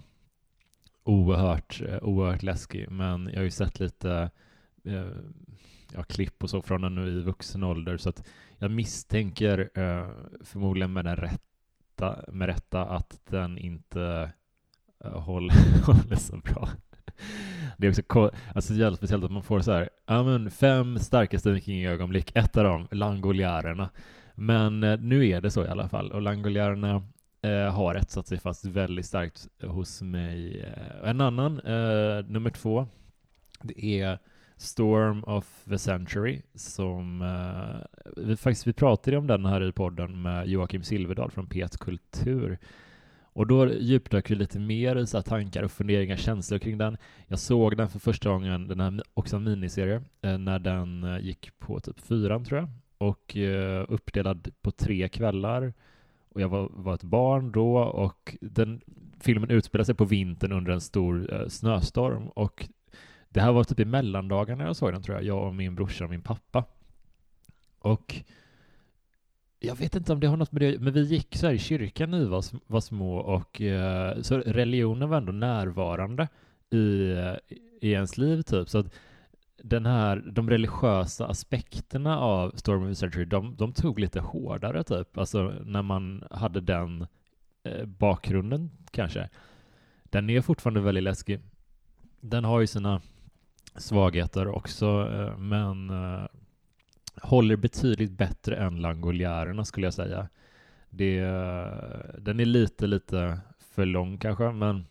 oerhört, 1.03 1.81
oerhört 2.01 2.43
läskig, 2.43 2.91
men 2.91 3.29
jag 3.33 3.39
har 3.39 3.43
ju 3.43 3.51
sett 3.51 3.79
lite 3.79 4.29
ja, 5.93 6.03
klipp 6.03 6.43
och 6.43 6.49
så 6.49 6.61
från 6.61 6.83
en 6.83 7.07
i 7.07 7.21
vuxen 7.21 7.63
ålder, 7.63 7.97
så 7.97 8.09
att 8.09 8.27
jag 8.57 8.71
misstänker 8.71 9.69
eh, 9.73 10.07
förmodligen 10.43 10.93
med 10.93 11.05
den 11.05 11.15
rätta, 11.15 12.19
med 12.27 12.47
rätta 12.47 12.85
att 12.85 13.21
den 13.29 13.57
inte 13.57 14.31
eh, 15.03 15.19
håller, 15.19 15.81
håller 15.85 16.15
så 16.15 16.37
bra. 16.37 16.69
Det 17.77 17.87
är 17.87 18.01
också 18.01 18.31
alltså, 18.55 18.73
jävligt 18.73 18.97
speciellt 18.97 19.23
att 19.23 19.31
man 19.31 19.43
får 19.43 19.59
så 19.59 19.71
här, 19.71 19.89
ja 20.05 20.23
men 20.23 20.51
fem 20.51 20.99
starkaste 20.99 21.51
vikingögonblick, 21.51 22.31
ett 22.35 22.57
av 22.57 22.63
dem, 22.63 22.87
Langoljärerna. 22.91 23.89
Men 24.35 24.83
eh, 24.83 24.99
nu 24.99 25.27
är 25.27 25.41
det 25.41 25.51
så 25.51 25.65
i 25.65 25.67
alla 25.67 25.89
fall, 25.89 26.11
och 26.11 26.21
Langoljärerna 26.21 27.03
eh, 27.41 27.73
har 27.73 27.95
etsat 27.95 28.27
sig 28.27 28.39
fast 28.39 28.65
väldigt 28.65 29.05
starkt 29.05 29.47
hos 29.61 30.01
mig. 30.01 30.61
Eh, 30.61 31.09
en 31.09 31.21
annan, 31.21 31.59
eh, 31.59 32.25
nummer 32.25 32.49
två, 32.49 32.87
det 33.61 33.85
är 33.85 34.19
Storm 34.57 35.23
of 35.23 35.63
the 35.69 35.77
Century 35.77 36.41
som 36.55 37.21
eh, 37.21 38.01
vi 38.25 38.35
faktiskt 38.35 38.67
vi 38.67 38.73
pratade 38.73 39.17
om 39.17 39.27
den 39.27 39.45
här 39.45 39.69
i 39.69 39.71
podden 39.71 40.21
med 40.21 40.47
Joakim 40.47 40.83
Silverdal 40.83 41.31
från 41.31 41.47
P1 41.47 41.77
Kultur 41.77 42.57
och 43.37 43.47
då 43.47 43.73
djupdök 43.73 44.31
vi 44.31 44.35
lite 44.35 44.59
mer 44.59 44.95
i 44.95 45.07
så 45.07 45.21
tankar 45.21 45.63
och 45.63 45.71
funderingar, 45.71 46.15
känslor 46.15 46.59
kring 46.59 46.77
den. 46.77 46.97
Jag 47.27 47.39
såg 47.39 47.77
den 47.77 47.89
för 47.89 47.99
första 47.99 48.29
gången, 48.29 48.67
den 48.67 48.79
här 48.79 49.01
också 49.13 49.35
en 49.35 49.43
miniserie, 49.43 50.01
eh, 50.21 50.37
när 50.37 50.59
den 50.59 51.03
eh, 51.03 51.19
gick 51.19 51.59
på 51.59 51.79
typ 51.79 51.99
fyran 51.99 52.45
tror 52.45 52.59
jag, 52.59 52.69
och 52.97 53.37
eh, 53.37 53.85
uppdelad 53.89 54.47
på 54.61 54.71
tre 54.71 55.09
kvällar. 55.09 55.73
Och 56.29 56.41
jag 56.41 56.49
var, 56.49 56.69
var 56.73 56.93
ett 56.93 57.03
barn 57.03 57.51
då 57.51 57.77
och 57.77 58.37
den 58.41 58.81
filmen 59.19 59.49
utspelar 59.49 59.83
sig 59.85 59.95
på 59.95 60.05
vintern 60.05 60.51
under 60.51 60.71
en 60.71 60.81
stor 60.81 61.33
eh, 61.33 61.47
snöstorm 61.47 62.27
och 62.27 62.69
det 63.37 63.41
här 63.41 63.51
var 63.51 63.63
typ 63.63 63.79
i 63.79 63.85
mellandagarna 63.85 64.63
jag 64.63 64.75
såg 64.75 64.93
den 64.93 65.01
tror 65.01 65.17
jag, 65.17 65.25
jag 65.25 65.47
och 65.47 65.55
min 65.55 65.75
brorsa 65.75 66.03
och 66.03 66.09
min 66.09 66.21
pappa. 66.21 66.63
Och 67.79 68.15
jag 69.59 69.75
vet 69.75 69.95
inte 69.95 70.13
om 70.13 70.19
det 70.19 70.27
har 70.27 70.37
något 70.37 70.51
med 70.51 70.61
det 70.61 70.79
men 70.79 70.93
vi 70.93 71.01
gick 71.01 71.35
så 71.35 71.47
här 71.47 71.53
i 71.53 71.59
kyrkan 71.59 72.11
när 72.11 72.19
vi 72.19 72.25
var, 72.25 72.43
var 72.67 72.81
små 72.81 73.17
och 73.17 73.61
eh, 73.61 74.21
så 74.21 74.37
religionen 74.37 75.09
var 75.09 75.17
ändå 75.17 75.31
närvarande 75.31 76.27
i, 76.69 76.77
i 77.81 77.91
ens 77.91 78.17
liv 78.17 78.41
typ. 78.41 78.69
Så 78.69 78.77
att 78.77 78.93
den 79.63 79.85
här, 79.85 80.23
de 80.31 80.49
religiösa 80.49 81.27
aspekterna 81.27 82.19
av 82.19 82.51
Storm 82.55 82.91
of 82.91 82.99
the 82.99 83.25
de, 83.25 83.55
de 83.55 83.73
tog 83.73 83.99
lite 83.99 84.19
hårdare 84.19 84.83
typ, 84.83 85.17
alltså 85.17 85.53
när 85.65 85.81
man 85.81 86.23
hade 86.31 86.61
den 86.61 87.07
eh, 87.63 87.85
bakgrunden 87.85 88.71
kanske. 88.91 89.29
Den 90.03 90.29
är 90.29 90.41
fortfarande 90.41 90.81
väldigt 90.81 91.03
läskig. 91.03 91.39
Den 92.21 92.43
har 92.43 92.59
ju 92.59 92.67
sina 92.67 93.01
svagheter 93.77 94.47
också, 94.47 94.85
eh, 95.13 95.37
men 95.37 95.89
eh, 95.89 96.27
håller 97.21 97.55
betydligt 97.55 98.11
bättre 98.11 98.55
än 98.55 98.81
Langoljärerna 98.81 99.65
skulle 99.65 99.87
jag 99.87 99.93
säga. 99.93 100.29
Det, 100.89 101.17
eh, 101.17 102.19
den 102.19 102.39
är 102.39 102.45
lite, 102.45 102.87
lite 102.87 103.39
för 103.59 103.85
lång 103.85 104.17
kanske, 104.17 104.51
men 104.51 104.85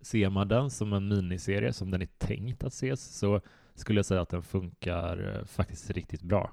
ser 0.00 0.30
man 0.30 0.48
den 0.48 0.70
som 0.70 0.92
en 0.92 1.08
miniserie 1.08 1.72
som 1.72 1.90
den 1.90 2.02
är 2.02 2.08
tänkt 2.18 2.64
att 2.64 2.72
ses 2.72 3.18
så 3.18 3.40
skulle 3.74 3.98
jag 3.98 4.06
säga 4.06 4.20
att 4.20 4.28
den 4.28 4.42
funkar 4.42 5.44
faktiskt 5.46 5.90
riktigt 5.90 6.22
bra. 6.22 6.52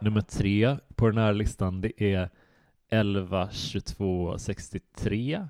Nummer 0.00 0.20
tre 0.20 0.76
på 0.94 1.06
den 1.08 1.18
här 1.18 1.32
listan 1.32 1.80
det 1.80 2.02
är 2.02 2.30
11 2.88 3.48
22 3.50 4.38
63. 4.38 5.48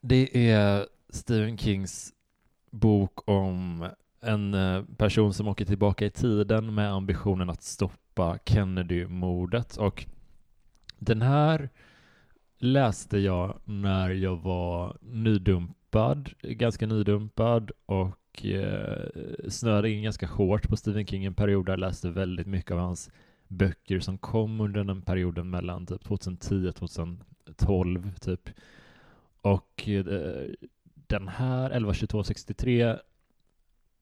Det 0.00 0.50
är 0.50 0.86
Stephen 1.08 1.58
Kings 1.58 2.12
bok 2.70 3.28
om 3.28 3.88
en 4.20 4.54
eh, 4.54 4.84
person 4.96 5.34
som 5.34 5.48
åker 5.48 5.64
tillbaka 5.64 6.06
i 6.06 6.10
tiden 6.10 6.74
med 6.74 6.92
ambitionen 6.92 7.50
att 7.50 7.62
stoppa 7.62 8.38
Kennedy-mordet. 8.44 9.76
Och 9.76 10.06
den 10.98 11.22
här 11.22 11.68
läste 12.58 13.18
jag 13.18 13.60
när 13.64 14.10
jag 14.10 14.36
var 14.36 14.96
nydumpad, 15.00 16.30
ganska 16.42 16.86
nydumpad 16.86 17.70
och 17.86 18.46
eh, 18.46 19.08
snöade 19.48 19.90
in 19.90 20.02
ganska 20.02 20.26
hårt 20.26 20.68
på 20.68 20.76
Stephen 20.76 21.06
King 21.06 21.24
en 21.24 21.34
period 21.34 21.66
där 21.66 21.72
jag 21.72 21.80
läste 21.80 22.10
väldigt 22.10 22.46
mycket 22.46 22.70
av 22.70 22.78
hans 22.78 23.10
böcker 23.48 24.00
som 24.00 24.18
kom 24.18 24.60
under 24.60 24.84
den 24.84 25.02
perioden 25.02 25.50
mellan 25.50 25.86
typ 25.86 26.04
2010 26.04 26.68
och 26.68 26.74
2012 26.74 28.14
typ. 28.20 28.50
Och 29.42 29.88
eh, 29.88 30.04
den 31.06 31.28
här 31.28 31.70
112263 31.70 32.96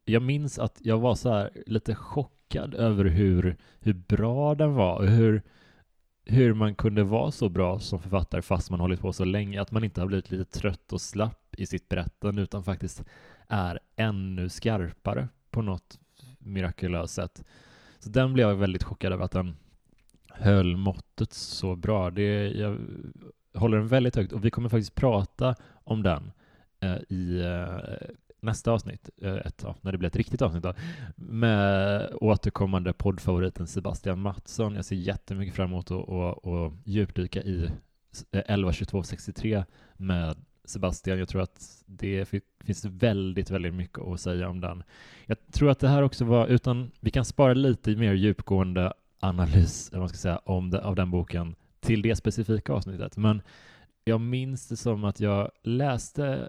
jag 0.09 0.23
minns 0.23 0.59
att 0.59 0.79
jag 0.83 0.99
var 0.99 1.15
så 1.15 1.31
här 1.33 1.51
lite 1.67 1.95
chockad 1.95 2.75
över 2.75 3.05
hur, 3.05 3.57
hur 3.81 3.93
bra 3.93 4.55
den 4.55 4.75
var 4.75 4.97
och 4.97 5.09
hur, 5.09 5.43
hur 6.25 6.55
man 6.55 6.75
kunde 6.75 7.05
vara 7.05 7.31
så 7.31 7.49
bra 7.49 7.79
som 7.79 7.99
författare 7.99 8.43
fast 8.43 8.71
man 8.71 8.81
hållit 8.81 9.01
på 9.01 9.13
så 9.13 9.25
länge, 9.25 9.61
att 9.61 9.71
man 9.71 9.85
inte 9.85 10.01
har 10.01 10.09
blivit 10.09 10.31
lite 10.31 10.59
trött 10.61 10.93
och 10.93 11.01
slapp 11.01 11.55
i 11.59 11.67
sitt 11.67 11.89
berättande 11.89 12.43
utan 12.43 12.65
faktiskt 12.65 13.05
är 13.49 13.79
ännu 13.97 14.49
skarpare 14.49 15.29
på 15.51 15.63
något 15.63 15.99
mirakulöst 16.39 17.15
sätt. 17.15 17.45
Så 17.99 18.11
den 18.11 18.33
blev 18.33 18.49
jag 18.49 18.57
väldigt 18.57 18.83
chockad 18.83 19.13
över 19.13 19.25
att 19.25 19.33
den 19.33 19.57
höll 20.29 20.77
måttet 20.77 21.33
så 21.33 21.77
bra. 21.77 22.11
Det, 22.11 22.49
jag 22.51 22.79
håller 23.55 23.79
den 23.79 23.89
väldigt 23.89 24.17
högt 24.17 24.33
och 24.33 24.45
vi 24.45 24.51
kommer 24.51 24.69
faktiskt 24.69 24.95
prata 24.95 25.55
om 25.85 26.03
den 26.03 26.33
Eh, 26.81 26.97
i 27.09 27.41
eh, 27.41 28.09
nästa 28.41 28.73
avsnitt, 28.73 29.11
eh, 29.23 29.37
ett, 29.37 29.61
ja, 29.65 29.77
när 29.81 29.93
det 29.93 29.99
blir 29.99 30.09
ett 30.09 30.17
riktigt 30.17 30.43
avsnitt 30.43 30.63
då, 30.63 30.75
med 31.17 32.09
återkommande 32.15 32.93
poddfavoriten 32.93 33.67
Sebastian 33.67 34.21
Mattsson. 34.21 34.75
Jag 34.75 34.85
ser 34.85 34.97
jättemycket 34.97 35.55
fram 35.55 35.71
emot 35.71 35.91
att, 35.91 36.09
och, 36.09 36.47
och 36.47 36.73
djupdyka 36.85 37.43
i 37.43 37.65
eh, 38.31 38.43
11.22.63 38.49 39.65
med 39.97 40.37
Sebastian. 40.65 41.19
Jag 41.19 41.29
tror 41.29 41.43
att 41.43 41.85
det 41.87 42.29
finns 42.65 42.85
väldigt, 42.85 43.51
väldigt 43.51 43.75
mycket 43.75 43.99
att 43.99 44.21
säga 44.21 44.49
om 44.49 44.61
den. 44.61 44.83
Jag 45.27 45.37
tror 45.53 45.71
att 45.71 45.81
det 45.81 45.89
här 45.89 46.03
också 46.03 46.25
var, 46.25 46.47
utan 46.47 46.91
vi 47.01 47.11
kan 47.11 47.25
spara 47.25 47.55
lite 47.55 47.97
mer 47.97 48.13
djupgående 48.13 48.93
analys, 49.21 49.93
man 49.93 50.09
ska 50.09 50.19
säga, 50.19 50.39
om 50.39 50.71
det, 50.71 50.85
av 50.85 50.95
den 50.95 51.11
boken 51.11 51.55
till 51.81 52.03
det 52.03 52.17
specifika 52.17 52.73
avsnittet. 52.73 53.17
Men 53.17 53.43
jag 54.05 54.21
minns 54.21 54.69
det 54.69 54.77
som 54.77 55.05
att 55.05 55.21
jag 55.21 55.51
läste 55.63 56.49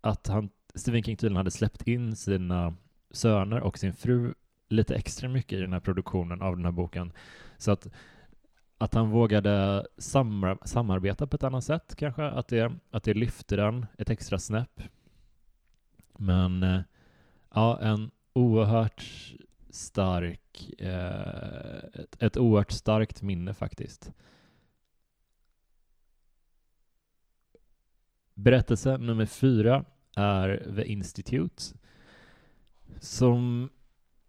att 0.00 0.26
han, 0.26 0.50
Stephen 0.74 1.02
King 1.02 1.16
tydligen 1.16 1.36
hade 1.36 1.50
släppt 1.50 1.88
in 1.88 2.16
sina 2.16 2.74
söner 3.10 3.60
och 3.60 3.78
sin 3.78 3.92
fru 3.92 4.34
lite 4.68 4.94
extra 4.94 5.28
mycket 5.28 5.58
i 5.58 5.60
den 5.60 5.72
här 5.72 5.80
produktionen 5.80 6.42
av 6.42 6.56
den 6.56 6.64
här 6.64 6.72
boken. 6.72 7.12
Så 7.58 7.70
att, 7.70 7.88
att 8.78 8.94
han 8.94 9.10
vågade 9.10 9.86
samar 9.98 10.58
samarbeta 10.64 11.26
på 11.26 11.36
ett 11.36 11.44
annat 11.44 11.64
sätt 11.64 11.94
kanske, 11.96 12.24
att 12.24 12.48
det, 12.48 12.72
att 12.90 13.04
det 13.04 13.14
lyfte 13.14 13.56
den 13.56 13.86
ett 13.98 14.10
extra 14.10 14.38
snäpp. 14.38 14.82
Men 16.18 16.62
eh, 16.62 16.80
ja, 17.54 17.80
en 17.80 18.10
oerhört 18.32 19.04
stark, 19.70 20.70
eh, 20.78 22.00
ett, 22.00 22.22
ett 22.22 22.36
oerhört 22.36 22.72
starkt 22.72 23.22
minne 23.22 23.54
faktiskt. 23.54 24.12
Berättelse 28.42 28.98
nummer 28.98 29.26
fyra 29.26 29.84
är 30.16 30.72
The 30.76 30.84
Institute 30.84 31.62
som 33.00 33.70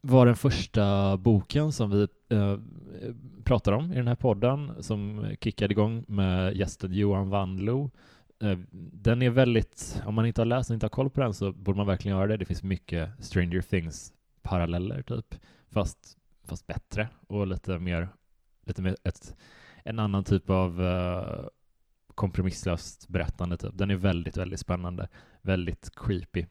var 0.01 0.25
den 0.25 0.35
första 0.35 1.17
boken 1.17 1.71
som 1.71 1.89
vi 1.89 2.07
eh, 2.29 2.57
pratar 3.43 3.71
om 3.71 3.93
i 3.93 3.95
den 3.95 4.07
här 4.07 4.15
podden 4.15 4.83
som 4.83 5.27
kickade 5.41 5.71
igång 5.71 6.05
med 6.07 6.55
gästen 6.55 6.93
Johan 6.93 7.29
Wandlo. 7.29 7.91
Eh, 8.41 8.57
den 8.93 9.21
är 9.21 9.29
väldigt, 9.29 10.01
om 10.05 10.15
man 10.15 10.25
inte 10.25 10.41
har 10.41 10.45
läst 10.45 10.69
och 10.69 10.73
inte 10.73 10.85
har 10.85 10.89
koll 10.89 11.09
på 11.09 11.21
den 11.21 11.33
så 11.33 11.51
borde 11.51 11.77
man 11.77 11.87
verkligen 11.87 12.17
göra 12.17 12.27
det. 12.27 12.37
Det 12.37 12.45
finns 12.45 12.63
mycket 12.63 13.09
Stranger 13.19 13.61
Things 13.61 14.13
paralleller 14.41 15.01
typ, 15.01 15.35
fast 15.69 16.17
fast 16.43 16.67
bättre 16.67 17.07
och 17.27 17.47
lite 17.47 17.79
mer, 17.79 18.09
lite 18.65 18.81
mer 18.81 18.95
ett, 19.03 19.35
en 19.83 19.99
annan 19.99 20.23
typ 20.23 20.49
av 20.49 20.83
eh, 20.83 21.45
kompromisslöst 22.21 23.07
berättande. 23.07 23.57
Typ. 23.57 23.71
Den 23.73 23.91
är 23.91 23.95
väldigt, 23.95 24.37
väldigt 24.37 24.59
spännande, 24.59 25.07
väldigt 25.41 25.89
creepy 25.95 26.45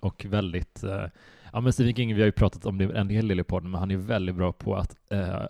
och 0.00 0.24
väldigt, 0.24 0.84
uh, 0.84 1.06
ja 1.52 1.60
men 1.60 1.72
Stephen 1.72 1.94
King, 1.94 2.14
vi 2.14 2.20
har 2.20 2.26
ju 2.26 2.32
pratat 2.32 2.66
om 2.66 2.78
det 2.78 2.84
en 2.84 3.08
hel 3.08 3.28
del 3.28 3.40
i 3.40 3.44
podden, 3.44 3.70
men 3.70 3.80
han 3.80 3.90
är 3.90 3.96
väldigt 3.96 4.34
bra 4.34 4.52
på 4.52 4.76
att 4.76 4.96
uh, 5.12 5.46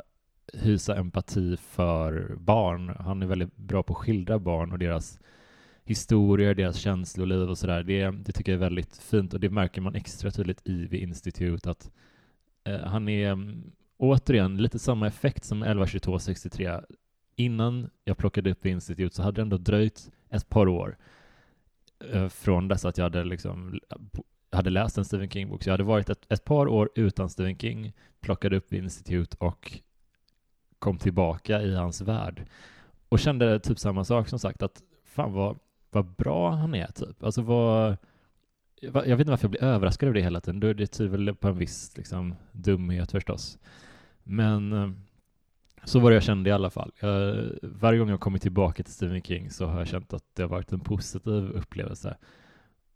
hysa 0.53 0.97
empati 0.97 1.57
för 1.57 2.37
barn. 2.37 2.97
Han 2.99 3.23
är 3.23 3.27
väldigt 3.27 3.57
bra 3.57 3.83
på 3.83 3.93
att 3.93 3.99
skildra 3.99 4.39
barn 4.39 4.73
och 4.73 4.79
deras 4.79 5.21
historier, 5.85 6.55
deras 6.55 6.77
känsloliv 6.77 7.51
och 7.51 7.59
sådär. 7.59 7.83
Det, 7.83 8.11
det 8.11 8.33
tycker 8.33 8.53
jag 8.53 8.57
är 8.57 8.65
väldigt 8.65 8.97
fint 8.97 9.35
och 9.35 9.41
det 9.41 9.51
märker 9.51 9.81
man 9.81 9.95
extra 9.95 10.31
tydligt 10.31 10.67
i 10.67 10.89
The 10.89 10.97
Institute 10.97 11.71
att 11.71 11.91
eh, 12.65 12.81
han 12.81 13.09
är 13.09 13.33
um, 13.33 13.73
återigen 13.97 14.57
lite 14.57 14.79
samma 14.79 15.07
effekt 15.07 15.45
som 15.45 15.63
112263. 15.63 16.81
Innan 17.43 17.91
jag 18.05 18.17
plockade 18.17 18.51
upp 18.51 18.67
institut 18.67 18.99
Institute 18.99 19.17
så 19.17 19.23
hade 19.23 19.37
det 19.37 19.43
ändå 19.43 19.57
dröjt 19.57 20.11
ett 20.31 20.49
par 20.49 20.69
år 20.69 20.97
eh, 22.13 22.29
från 22.29 22.69
dess 22.69 22.85
att 22.85 22.99
jag 22.99 23.05
hade 23.05 23.25
liksom 23.25 23.81
hade 24.53 24.71
läst 24.71 24.99
en 24.99 25.05
Stephen 25.05 25.31
King-bok. 25.31 25.63
Så 25.63 25.69
jag 25.69 25.73
hade 25.73 25.85
varit 25.85 26.11
ett, 26.11 26.33
ett 26.33 26.45
par 26.45 26.69
år 26.69 26.91
utan 26.95 27.31
Stephen 27.31 27.59
King, 27.59 27.93
plockade 28.21 28.57
upp 28.57 28.73
institut 28.73 28.85
Institute 28.85 29.37
och 29.41 29.79
kom 30.79 30.99
tillbaka 30.99 31.63
i 31.63 31.75
hans 31.75 32.01
värld. 32.01 32.47
Och 33.09 33.19
kände 33.19 33.61
typ 33.61 33.79
samma 33.79 34.05
sak 34.05 34.29
som 34.29 34.39
sagt, 34.39 34.63
att 34.63 34.83
fan 35.05 35.33
vad 35.33 35.59
vad 35.93 36.07
bra 36.07 36.51
han 36.51 36.75
är, 36.75 36.87
typ. 36.87 37.23
Alltså 37.25 37.43
vad... 37.43 37.97
Jag 38.81 38.93
vet 38.93 39.21
inte 39.21 39.31
varför 39.31 39.45
jag 39.45 39.51
blir 39.51 39.63
överraskad 39.65 40.09
av 40.09 40.15
det 40.15 40.23
hela 40.23 40.41
tiden. 40.41 40.61
Det 40.61 40.87
tyder 40.87 41.11
väl 41.11 41.35
på 41.35 41.49
en 41.49 41.59
viss 41.59 41.97
liksom, 41.97 42.35
dumhet 42.53 43.13
förstås. 43.13 43.59
Men 44.23 44.73
eh, 44.73 44.91
så 45.85 46.01
var 46.01 46.11
det 46.11 46.17
jag 46.17 46.23
kände 46.23 46.51
i 46.51 46.53
alla 46.53 46.71
fall. 46.71 46.93
Jag, 47.01 47.51
varje 47.63 47.99
gång 47.99 48.09
jag 48.09 48.21
kommit 48.21 48.43
tillbaka 48.43 48.83
till 48.83 48.93
Stephen 48.93 49.23
King 49.23 49.51
så 49.51 49.67
har 49.67 49.79
jag 49.79 49.89
känt 49.89 50.13
att 50.13 50.25
det 50.35 50.43
har 50.43 50.49
varit 50.49 50.73
en 50.73 50.81
positiv 50.81 51.51
upplevelse. 51.51 52.17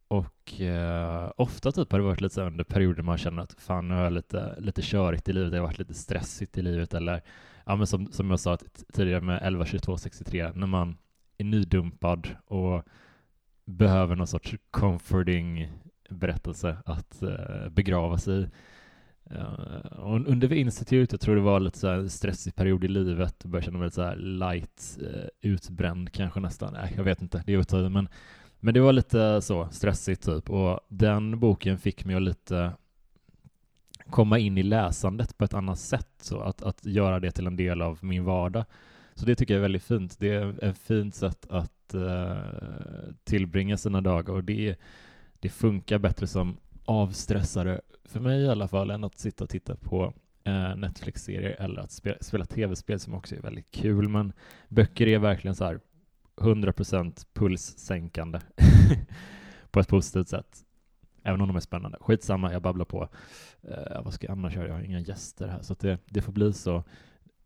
Och 0.08 0.60
eh, 0.60 1.32
ofta 1.36 1.72
typ 1.72 1.92
har 1.92 1.98
det 1.98 2.04
varit 2.04 2.20
lite 2.20 2.34
så 2.34 2.42
under 2.42 2.64
perioder 2.64 3.02
man 3.02 3.18
känner 3.18 3.42
att 3.42 3.54
fan, 3.58 3.88
nu 3.88 3.94
har 3.94 4.02
jag 4.02 4.12
lite, 4.12 4.54
lite 4.60 4.82
körigt 4.82 5.28
i 5.28 5.32
livet, 5.32 5.50
det 5.50 5.58
har 5.58 5.66
varit 5.66 5.78
lite 5.78 5.94
stressigt 5.94 6.58
i 6.58 6.62
livet 6.62 6.94
eller 6.94 7.22
ja, 7.64 7.76
men 7.76 7.86
som, 7.86 8.12
som 8.12 8.30
jag 8.30 8.40
sa 8.40 8.58
tidigare 8.92 9.20
med 9.20 9.40
11, 9.42 9.64
22, 9.64 9.98
63, 9.98 10.52
när 10.54 10.66
man 10.66 10.96
är 11.38 11.44
nydumpad 11.44 12.28
och 12.46 12.82
behöver 13.64 14.16
någon 14.16 14.26
sorts 14.26 14.54
comforting 14.70 15.72
berättelse 16.10 16.76
att 16.84 17.22
eh, 17.22 17.68
begrava 17.70 18.18
sig 18.18 18.42
i. 18.42 18.48
Uh, 19.30 19.98
och 19.98 20.14
under 20.14 20.52
Institute, 20.52 21.14
jag 21.14 21.20
tror 21.20 21.36
det 21.36 21.42
var 21.42 21.60
lite 21.60 21.78
så 21.78 21.88
här 21.88 22.08
stressig 22.08 22.54
period 22.54 22.84
i 22.84 22.88
livet, 22.88 23.44
började 23.44 23.64
känna 23.64 23.78
mig 23.78 23.86
lite 23.86 23.94
så 23.94 24.02
här 24.02 24.16
light, 24.16 24.98
uh, 25.02 25.28
utbränd 25.40 26.12
kanske 26.12 26.40
nästan. 26.40 26.72
Nej, 26.72 26.92
jag 26.96 27.04
vet 27.04 27.22
inte, 27.22 27.42
det 27.46 27.52
är 27.52 27.58
otaget, 27.58 27.92
men, 27.92 28.08
men 28.60 28.74
det 28.74 28.80
var 28.80 28.92
lite 28.92 29.42
så 29.42 29.68
stressigt 29.70 30.24
typ, 30.24 30.50
och 30.50 30.80
den 30.88 31.40
boken 31.40 31.78
fick 31.78 32.04
mig 32.04 32.16
att 32.16 32.22
lite 32.22 32.72
komma 34.10 34.38
in 34.38 34.58
i 34.58 34.62
läsandet 34.62 35.38
på 35.38 35.44
ett 35.44 35.54
annat 35.54 35.78
sätt, 35.78 36.12
så 36.20 36.40
att, 36.40 36.62
att 36.62 36.86
göra 36.86 37.20
det 37.20 37.30
till 37.30 37.46
en 37.46 37.56
del 37.56 37.82
av 37.82 37.98
min 38.02 38.24
vardag. 38.24 38.64
Så 39.14 39.26
det 39.26 39.34
tycker 39.34 39.54
jag 39.54 39.58
är 39.58 39.62
väldigt 39.62 39.82
fint. 39.82 40.16
Det 40.18 40.28
är 40.28 40.64
ett 40.64 40.78
fint 40.78 41.14
sätt 41.14 41.46
att 41.50 41.94
uh, 41.94 42.36
tillbringa 43.24 43.76
sina 43.76 44.00
dagar 44.00 44.34
och 44.34 44.44
det, 44.44 44.76
det 45.40 45.48
funkar 45.48 45.98
bättre 45.98 46.26
som 46.26 46.56
avstressare, 46.84 47.80
för 48.08 48.20
mig 48.20 48.40
i 48.40 48.48
alla 48.48 48.68
fall, 48.68 48.90
än 48.90 49.04
att 49.04 49.18
sitta 49.18 49.44
och 49.44 49.50
titta 49.50 49.76
på 49.76 50.14
eh, 50.44 50.76
Netflix-serier 50.76 51.56
eller 51.58 51.80
att 51.80 51.90
spela, 51.90 52.16
spela 52.20 52.44
tv-spel 52.44 53.00
som 53.00 53.14
också 53.14 53.36
är 53.36 53.40
väldigt 53.40 53.70
kul. 53.70 54.08
Men 54.08 54.32
böcker 54.68 55.06
är 55.06 55.18
verkligen 55.18 55.54
så 55.54 55.64
här 55.64 55.80
100% 56.36 57.26
pulssänkande 57.34 58.40
på 59.70 59.80
ett 59.80 59.88
positivt 59.88 60.28
sätt. 60.28 60.62
Även 61.22 61.40
om 61.40 61.48
de 61.48 61.56
är 61.56 61.60
spännande. 61.60 61.98
Skitsamma, 62.00 62.52
jag 62.52 62.62
babblar 62.62 62.84
på. 62.84 63.08
Eh, 63.62 64.02
vad 64.04 64.14
ska 64.14 64.26
jag 64.26 64.32
annars 64.32 64.54
göra? 64.54 64.68
Jag 64.68 64.74
har 64.74 64.82
inga 64.82 65.00
gäster 65.00 65.48
här, 65.48 65.62
så 65.62 65.74
det, 65.74 65.98
det 66.06 66.22
får 66.22 66.32
bli 66.32 66.52
så. 66.52 66.84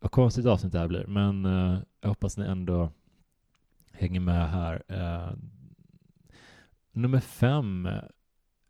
Vad 0.00 0.11
konstigt 0.11 0.46
avsnitt 0.46 0.72
det 0.72 0.78
här 0.78 0.88
blir, 0.88 1.06
men 1.06 1.44
eh, 1.44 1.78
jag 2.00 2.08
hoppas 2.08 2.37
ni 2.38 2.44
ändå 2.44 2.90
hänger 3.92 4.20
med 4.20 4.50
här. 4.50 4.82
Eh, 4.88 5.32
nummer 6.92 7.20
fem, 7.20 7.88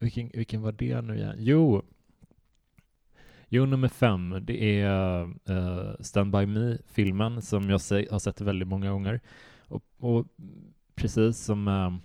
vilken, 0.01 0.31
vilken 0.35 0.63
var 0.63 0.73
det 0.73 1.01
nu 1.01 1.17
igen? 1.17 1.37
Jo, 1.39 1.83
jo 3.49 3.67
nummer 3.67 3.89
fem, 3.89 4.39
det 4.43 4.81
är 4.81 5.23
uh, 5.51 5.95
Stand 6.01 6.33
By 6.33 6.47
Me-filmen 6.47 7.43
som 7.43 7.71
jag 7.71 7.81
se, 7.81 8.09
har 8.11 8.19
sett 8.19 8.41
väldigt 8.41 8.69
många 8.69 8.91
gånger. 8.91 9.21
Och, 9.59 9.85
och 9.99 10.27
precis 10.95 11.39
som 11.39 11.69
eh, 11.69 11.75
uh, 11.75 11.97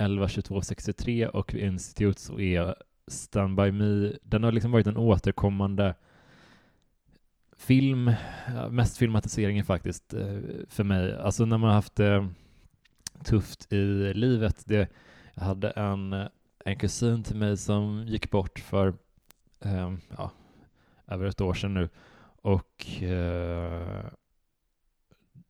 11.22.63 0.00 1.26
och 1.26 1.54
Institute 1.54 2.20
så 2.20 2.40
är 2.40 2.74
Stand 3.06 3.56
By 3.56 3.72
Me, 3.72 4.12
den 4.22 4.44
har 4.44 4.52
liksom 4.52 4.70
varit 4.70 4.86
en 4.86 4.96
återkommande 4.96 5.94
film, 7.56 8.12
mest 8.70 8.98
filmatiseringen 8.98 9.64
faktiskt 9.64 10.14
eh, 10.14 10.38
för 10.68 10.84
mig. 10.84 11.16
Alltså 11.16 11.44
när 11.44 11.58
man 11.58 11.68
har 11.68 11.74
haft 11.74 11.94
det 11.94 12.28
tufft 13.24 13.72
i 13.72 14.14
livet. 14.14 14.62
Det, 14.66 14.88
jag 15.34 15.42
hade 15.42 15.70
en, 15.70 16.12
en 16.64 16.76
kusin 16.76 17.22
till 17.22 17.36
mig 17.36 17.56
som 17.56 18.04
gick 18.06 18.30
bort 18.30 18.58
för 18.58 18.94
eh, 19.60 19.94
ja, 20.16 20.30
över 21.06 21.26
ett 21.26 21.40
år 21.40 21.54
sedan 21.54 21.74
nu 21.74 21.88
och 22.42 23.02
eh, 23.02 24.06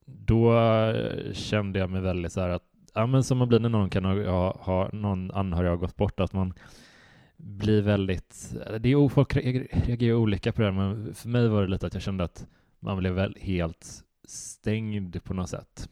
då 0.05 0.55
kände 1.33 1.79
jag 1.79 1.91
mig 1.91 2.01
väldigt 2.01 2.33
så 2.33 2.41
här 2.41 2.49
att 2.49 2.65
ja, 2.95 3.07
men 3.07 3.25
som 3.25 3.39
man 3.39 3.49
blir 3.49 3.59
när 3.59 3.69
någon 3.69 3.91
kan 3.91 4.05
ha, 4.05 4.57
ha 4.61 4.91
någon 4.93 5.31
anhörig 5.31 5.69
har 5.69 5.77
gått 5.77 5.97
bort, 5.97 6.21
att 6.21 6.33
man 6.33 6.55
blir 7.37 7.83
väldigt, 7.83 8.57
det 8.81 8.93
är, 8.93 9.09
folk 9.09 9.37
reagerar 9.37 10.15
olika 10.15 10.53
på 10.53 10.61
det 10.63 10.67
här, 10.67 10.73
men 10.73 11.15
för 11.15 11.29
mig 11.29 11.49
var 11.49 11.63
det 11.63 11.69
lite 11.69 11.87
att 11.87 11.95
jag 11.95 12.03
kände 12.03 12.25
att 12.25 12.47
man 12.81 12.99
blev 12.99 13.13
väl 13.13 13.37
helt 13.41 14.05
stängd 14.25 15.25
på 15.25 15.35
något 15.35 15.49
sätt. 15.49 15.89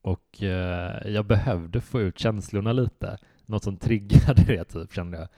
Och 0.00 0.42
eh, 0.42 1.08
jag 1.08 1.24
behövde 1.24 1.80
få 1.80 2.00
ut 2.00 2.18
känslorna 2.18 2.72
lite, 2.72 3.18
något 3.48 3.64
som 3.64 3.76
triggade 3.76 4.42
det 4.46 4.64
typ 4.64 4.92
kände 4.92 5.18
jag. 5.18 5.28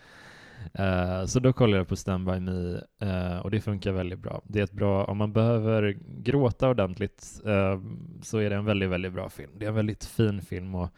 Uh, 0.78 1.26
så 1.26 1.40
då 1.40 1.52
kollade 1.52 1.78
jag 1.78 1.88
på 1.88 1.96
Stand 1.96 2.26
By 2.26 2.40
Me 2.40 2.80
uh, 3.02 3.38
och 3.38 3.50
det 3.50 3.60
funkar 3.60 3.92
väldigt 3.92 4.18
bra. 4.18 4.42
Det 4.44 4.58
är 4.58 4.64
ett 4.64 4.72
bra, 4.72 5.04
om 5.04 5.16
man 5.16 5.32
behöver 5.32 5.98
gråta 6.22 6.68
ordentligt 6.68 7.40
uh, 7.46 7.80
så 8.22 8.38
är 8.38 8.50
det 8.50 8.56
en 8.56 8.64
väldigt, 8.64 8.90
väldigt 8.90 9.12
bra 9.12 9.28
film. 9.28 9.50
Det 9.58 9.64
är 9.64 9.68
en 9.68 9.74
väldigt 9.74 10.04
fin 10.04 10.42
film 10.42 10.74
och 10.74 10.88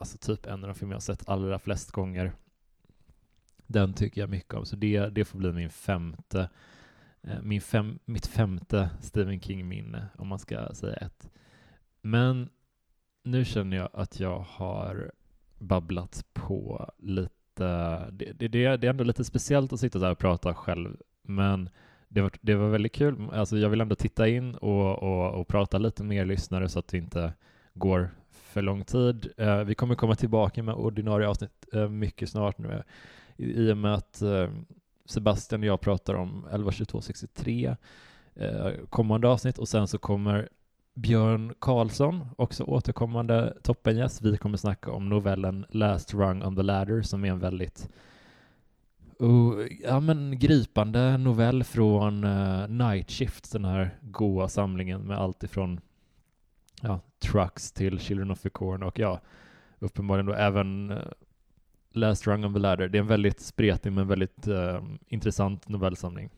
alltså 0.00 0.18
typ 0.18 0.46
en 0.46 0.64
av 0.64 0.68
de 0.68 0.74
filmer 0.74 0.94
jag 0.94 1.02
sett 1.02 1.28
allra 1.28 1.58
flest 1.58 1.90
gånger. 1.90 2.32
Den 3.66 3.92
tycker 3.92 4.20
jag 4.20 4.30
mycket 4.30 4.54
om, 4.54 4.66
så 4.66 4.76
det, 4.76 5.08
det 5.08 5.24
får 5.24 5.38
bli 5.38 5.52
min 5.52 5.70
femte, 5.70 6.48
min 7.42 7.60
fem, 7.60 7.98
mitt 8.04 8.26
femte 8.26 8.90
Stephen 9.00 9.40
King-minne, 9.40 10.06
om 10.16 10.28
man 10.28 10.38
ska 10.38 10.68
säga 10.74 10.96
ett. 10.96 11.30
Men 12.02 12.48
nu 13.22 13.44
känner 13.44 13.76
jag 13.76 13.88
att 13.92 14.20
jag 14.20 14.38
har 14.38 15.12
babblat 15.58 16.24
på 16.32 16.90
lite. 16.98 17.30
Det, 18.12 18.32
det, 18.32 18.48
det 18.48 18.64
är 18.64 18.84
ändå 18.84 19.04
lite 19.04 19.24
speciellt 19.24 19.72
att 19.72 19.80
sitta 19.80 19.98
där 19.98 20.10
och 20.10 20.18
prata 20.18 20.54
själv, 20.54 20.96
men 21.22 21.70
det 22.08 22.20
var, 22.20 22.30
det 22.40 22.54
var 22.54 22.68
väldigt 22.68 22.94
kul. 22.94 23.28
Alltså 23.32 23.58
jag 23.58 23.68
vill 23.68 23.80
ändå 23.80 23.94
titta 23.94 24.28
in 24.28 24.54
och, 24.54 25.02
och, 25.02 25.40
och 25.40 25.48
prata 25.48 25.78
lite 25.78 26.04
mer 26.04 26.24
lyssnare 26.24 26.68
så 26.68 26.78
att 26.78 26.88
det 26.88 26.98
inte 26.98 27.32
går 27.74 28.10
för 28.30 28.62
lång 28.62 28.84
tid. 28.84 29.32
Eh, 29.36 29.64
vi 29.64 29.74
kommer 29.74 29.94
komma 29.94 30.14
tillbaka 30.14 30.62
med 30.62 30.74
ordinarie 30.74 31.28
avsnitt 31.28 31.66
eh, 31.72 31.88
mycket 31.88 32.28
snart 32.28 32.58
nu 32.58 32.82
i, 33.36 33.72
och 33.72 33.76
med 33.76 33.94
att 33.94 34.22
eh, 34.22 34.48
Sebastian 35.06 35.60
och 35.60 35.66
jag 35.66 35.80
pratar 35.80 36.14
om 36.14 36.46
11.22.63 36.52 37.76
eh, 38.34 38.86
kommande 38.90 39.28
avsnitt 39.28 39.58
och 39.58 39.68
sen 39.68 39.88
så 39.88 39.98
kommer 39.98 40.48
Björn 41.00 41.54
Karlsson, 41.58 42.26
också 42.36 42.64
återkommande 42.64 43.56
toppengäst. 43.62 44.22
Vi 44.22 44.36
kommer 44.36 44.56
snacka 44.56 44.90
om 44.90 45.08
novellen 45.08 45.66
Last 45.70 46.14
Rung 46.14 46.42
on 46.42 46.56
the 46.56 46.62
Ladder 46.62 47.02
som 47.02 47.24
är 47.24 47.28
en 47.28 47.38
väldigt 47.38 47.88
uh, 49.22 49.66
ja, 49.82 50.00
men 50.00 50.38
gripande 50.38 51.16
novell 51.16 51.64
från 51.64 52.24
uh, 52.24 52.68
Night 52.68 53.10
Shift, 53.10 53.52
den 53.52 53.64
här 53.64 53.98
goa 54.00 54.48
samlingen 54.48 55.00
med 55.00 55.18
allt 55.18 55.42
ifrån 55.42 55.80
ja, 56.82 57.00
Trucks 57.18 57.72
till 57.72 57.98
Children 57.98 58.30
of 58.30 58.40
the 58.40 58.50
Corn 58.50 58.82
och 58.82 58.98
ja, 58.98 59.20
uppenbarligen 59.78 60.26
då 60.26 60.32
även 60.32 60.90
uh, 60.90 60.98
Last 61.92 62.26
Rung 62.26 62.44
on 62.44 62.54
the 62.54 62.60
Ladder. 62.60 62.88
Det 62.88 62.98
är 62.98 63.02
en 63.02 63.08
väldigt 63.08 63.40
spretig 63.40 63.92
men 63.92 64.08
väldigt 64.08 64.48
uh, 64.48 64.82
intressant 65.06 65.68
novellsamling. 65.68 66.30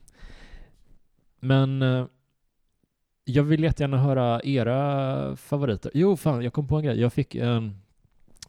Men 1.40 1.82
uh, 1.82 2.06
jag 3.30 3.42
vill 3.42 3.62
jättegärna 3.62 3.98
höra 3.98 4.40
era 4.44 5.36
favoriter. 5.36 5.90
Jo, 5.94 6.16
fan, 6.16 6.42
jag 6.42 6.52
kom 6.52 6.68
på 6.68 6.76
en 6.76 6.84
grej. 6.84 7.00
Jag 7.00 7.12
fick 7.12 7.34
en, 7.34 7.76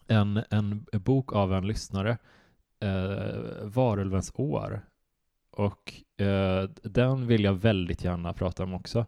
en, 0.08 0.44
en 0.50 0.86
bok 0.92 1.34
av 1.34 1.54
en 1.54 1.68
lyssnare, 1.68 2.18
eh, 2.80 3.64
Varulvens 3.64 4.32
år. 4.36 4.82
och 5.52 5.94
eh, 6.26 6.70
den 6.84 7.28
vill 7.28 7.44
jag 7.44 7.54
väldigt 7.54 8.04
gärna 8.04 8.34
prata 8.34 8.64
om 8.64 8.74
också 8.74 9.06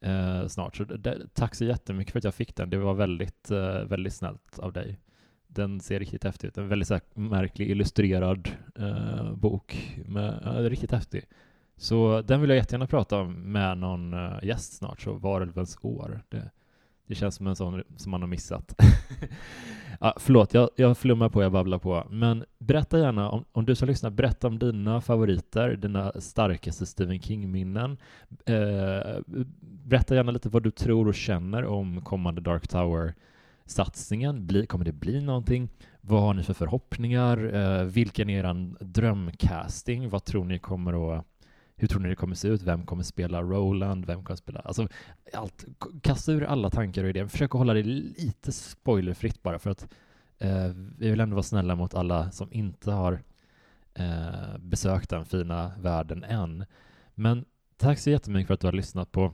eh, 0.00 0.46
snart. 0.46 0.76
Så 0.76 0.84
det, 0.84 1.26
tack 1.34 1.54
så 1.54 1.64
jättemycket 1.64 2.12
för 2.12 2.18
att 2.18 2.24
jag 2.24 2.34
fick 2.34 2.56
den. 2.56 2.70
Det 2.70 2.78
var 2.78 2.94
väldigt, 2.94 3.50
eh, 3.50 3.84
väldigt 3.84 4.14
snällt 4.14 4.58
av 4.58 4.72
dig. 4.72 4.98
Den 5.46 5.80
ser 5.80 5.98
riktigt 5.98 6.24
häftig 6.24 6.48
ut. 6.48 6.58
En 6.58 6.68
väldigt 6.68 6.88
så 6.88 6.94
här, 6.94 7.02
märklig 7.14 7.70
illustrerad 7.70 8.48
eh, 8.78 9.32
bok. 9.32 9.98
Med, 10.06 10.42
eh, 10.46 10.70
riktigt 10.70 10.92
häftig. 10.92 11.24
Så 11.76 12.22
den 12.22 12.40
vill 12.40 12.50
jag 12.50 12.56
jättegärna 12.56 12.86
prata 12.86 13.20
om 13.20 13.32
med 13.32 13.78
någon 13.78 14.14
eh, 14.14 14.38
gäst 14.42 14.72
snart, 14.72 15.00
så 15.00 15.12
Varulvens 15.12 15.78
år. 15.82 16.22
Det, 16.28 16.50
det 17.06 17.14
känns 17.14 17.34
som 17.34 17.46
en 17.46 17.56
sån 17.56 17.82
som 17.96 18.10
man 18.10 18.20
har 18.20 18.28
missat. 18.28 18.74
ja, 20.00 20.14
förlåt, 20.18 20.54
jag, 20.54 20.70
jag 20.76 20.98
flummar 20.98 21.28
på, 21.28 21.42
jag 21.42 21.52
babblar 21.52 21.78
på. 21.78 22.06
Men 22.10 22.44
berätta 22.58 22.98
gärna, 22.98 23.30
om, 23.30 23.44
om 23.52 23.66
du 23.66 23.74
som 23.74 23.88
lyssnar, 23.88 24.10
berätta 24.10 24.46
om 24.46 24.58
dina 24.58 25.00
favoriter, 25.00 25.76
dina 25.76 26.12
starkaste 26.20 26.86
Stephen 26.86 27.20
King-minnen. 27.20 27.96
Eh, 28.44 29.16
berätta 29.60 30.14
gärna 30.14 30.32
lite 30.32 30.48
vad 30.48 30.62
du 30.62 30.70
tror 30.70 31.08
och 31.08 31.14
känner 31.14 31.64
om 31.64 32.00
kommande 32.00 32.40
Dark 32.40 32.68
Tower-satsningen. 32.68 34.46
Bli, 34.46 34.66
kommer 34.66 34.84
det 34.84 34.92
bli 34.92 35.20
någonting? 35.20 35.68
Vad 36.00 36.22
har 36.22 36.34
ni 36.34 36.42
för 36.42 36.54
förhoppningar? 36.54 37.54
Eh, 37.54 37.84
vilken 37.84 38.30
är 38.30 38.44
er 38.44 38.84
drömcasting? 38.84 40.08
Vad 40.08 40.24
tror 40.24 40.44
ni 40.44 40.58
kommer 40.58 41.18
att 41.18 41.24
hur 41.82 41.88
tror 41.88 42.00
ni 42.00 42.08
det 42.08 42.16
kommer 42.16 42.34
se 42.34 42.48
ut? 42.48 42.62
Vem 42.62 42.86
kommer 42.86 43.02
spela 43.02 43.42
Roland? 43.42 44.06
Vem 44.06 44.24
kommer 44.24 44.36
spela... 44.36 44.60
Alltså, 44.60 44.88
allt. 45.32 45.64
Kasta 46.02 46.32
ur 46.32 46.44
alla 46.44 46.70
tankar 46.70 47.04
och 47.04 47.10
idéer. 47.10 47.26
Försök 47.26 47.54
att 47.54 47.58
hålla 47.58 47.74
det 47.74 47.82
lite 47.82 48.52
spoilerfritt 48.52 49.42
bara 49.42 49.58
för 49.58 49.70
att 49.70 49.88
eh, 50.38 50.66
vi 50.98 51.10
vill 51.10 51.20
ändå 51.20 51.34
vara 51.34 51.42
snälla 51.42 51.76
mot 51.76 51.94
alla 51.94 52.30
som 52.30 52.52
inte 52.52 52.90
har 52.90 53.22
eh, 53.94 54.58
besökt 54.58 55.10
den 55.10 55.24
fina 55.24 55.72
världen 55.80 56.24
än. 56.24 56.64
Men 57.14 57.44
tack 57.76 57.98
så 57.98 58.10
jättemycket 58.10 58.46
för 58.46 58.54
att 58.54 58.60
du 58.60 58.66
har 58.66 58.72
lyssnat 58.72 59.12
på 59.12 59.32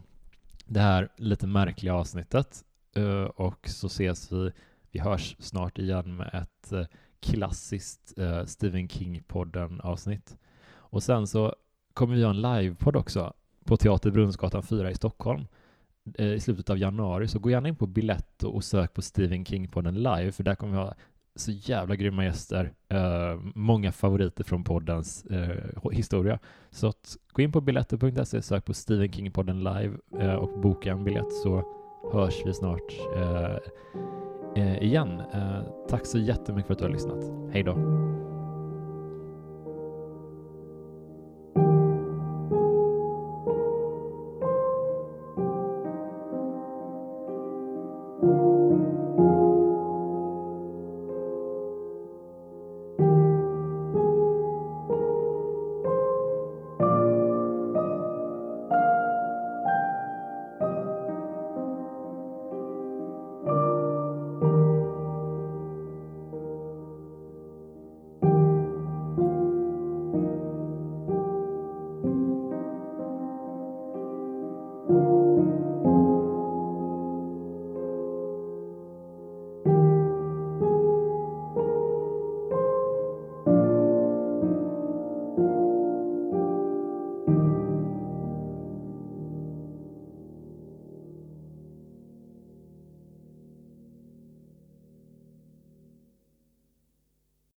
det 0.65 0.81
här 0.81 1.09
lite 1.17 1.47
märkliga 1.47 1.95
avsnittet 1.95 2.65
eh, 2.95 3.23
och 3.23 3.69
så 3.69 3.87
ses 3.87 4.33
vi, 4.33 4.53
vi 4.91 5.01
hörs 5.01 5.37
snart 5.39 5.79
igen 5.79 6.17
med 6.17 6.31
ett 6.33 6.73
eh, 6.73 6.85
klassiskt 7.21 8.19
eh, 8.19 8.45
Stephen 8.45 8.89
King-podden 8.89 9.81
avsnitt. 9.81 10.37
Och 10.71 11.03
sen 11.03 11.27
så 11.27 11.55
kommer 11.99 12.15
vi 12.15 12.23
ha 12.23 12.31
en 12.31 12.41
livepodd 12.43 12.97
också 12.97 13.33
på 13.65 13.77
Teater 13.77 14.11
Brunnsgatan 14.11 14.63
4 14.63 14.91
i 14.91 14.95
Stockholm 14.95 15.47
eh, 16.19 16.33
i 16.33 16.41
slutet 16.41 16.71
av 16.71 16.79
januari, 16.79 17.29
så 17.29 17.39
gå 17.39 17.51
gärna 17.51 17.69
in 17.69 17.77
på 17.77 17.87
Biletto 17.87 18.49
och 18.49 18.65
sök 18.65 18.95
på 18.95 19.03
Stephen 19.03 19.45
King-podden 19.45 19.95
live, 19.95 20.33
för 20.33 20.45
där 20.45 20.55
kommer 20.55 20.73
vi 20.73 20.79
ha 20.79 20.95
så 21.37 21.51
jävla 21.51 21.97
grymma 21.97 22.25
gäster, 22.25 22.73
eh, 22.89 23.41
många 23.55 23.93
favoriter 23.93 24.45
från 24.45 24.65
poddens 24.65 25.25
eh, 25.25 25.91
historia. 25.93 26.39
Så 26.71 26.87
att, 26.87 27.17
gå 27.33 27.43
in 27.43 27.53
på 27.53 27.61
biletto.se, 27.61 28.43
sök 28.43 28.65
på 28.65 28.75
Stephen 28.75 29.09
King-podden 29.09 29.59
live 29.59 29.99
eh, 30.21 30.35
och 30.35 30.61
boka 30.61 30.93
en 30.93 31.05
biljett 31.05 31.33
så 31.33 31.63
hörs 32.13 32.35
vi 32.47 32.55
snart 32.55 32.93
eh, 33.17 33.57
eh, 34.65 34.83
igen. 34.83 35.23
tack 35.89 36.07
så 36.07 36.19
jättemycket 36.19 36.67
för 36.67 36.73
att 36.73 36.79
du 36.79 36.85
har 36.85 36.93
lyssnat. 36.93 37.53
Hej 37.53 37.63
då! 37.63 38.38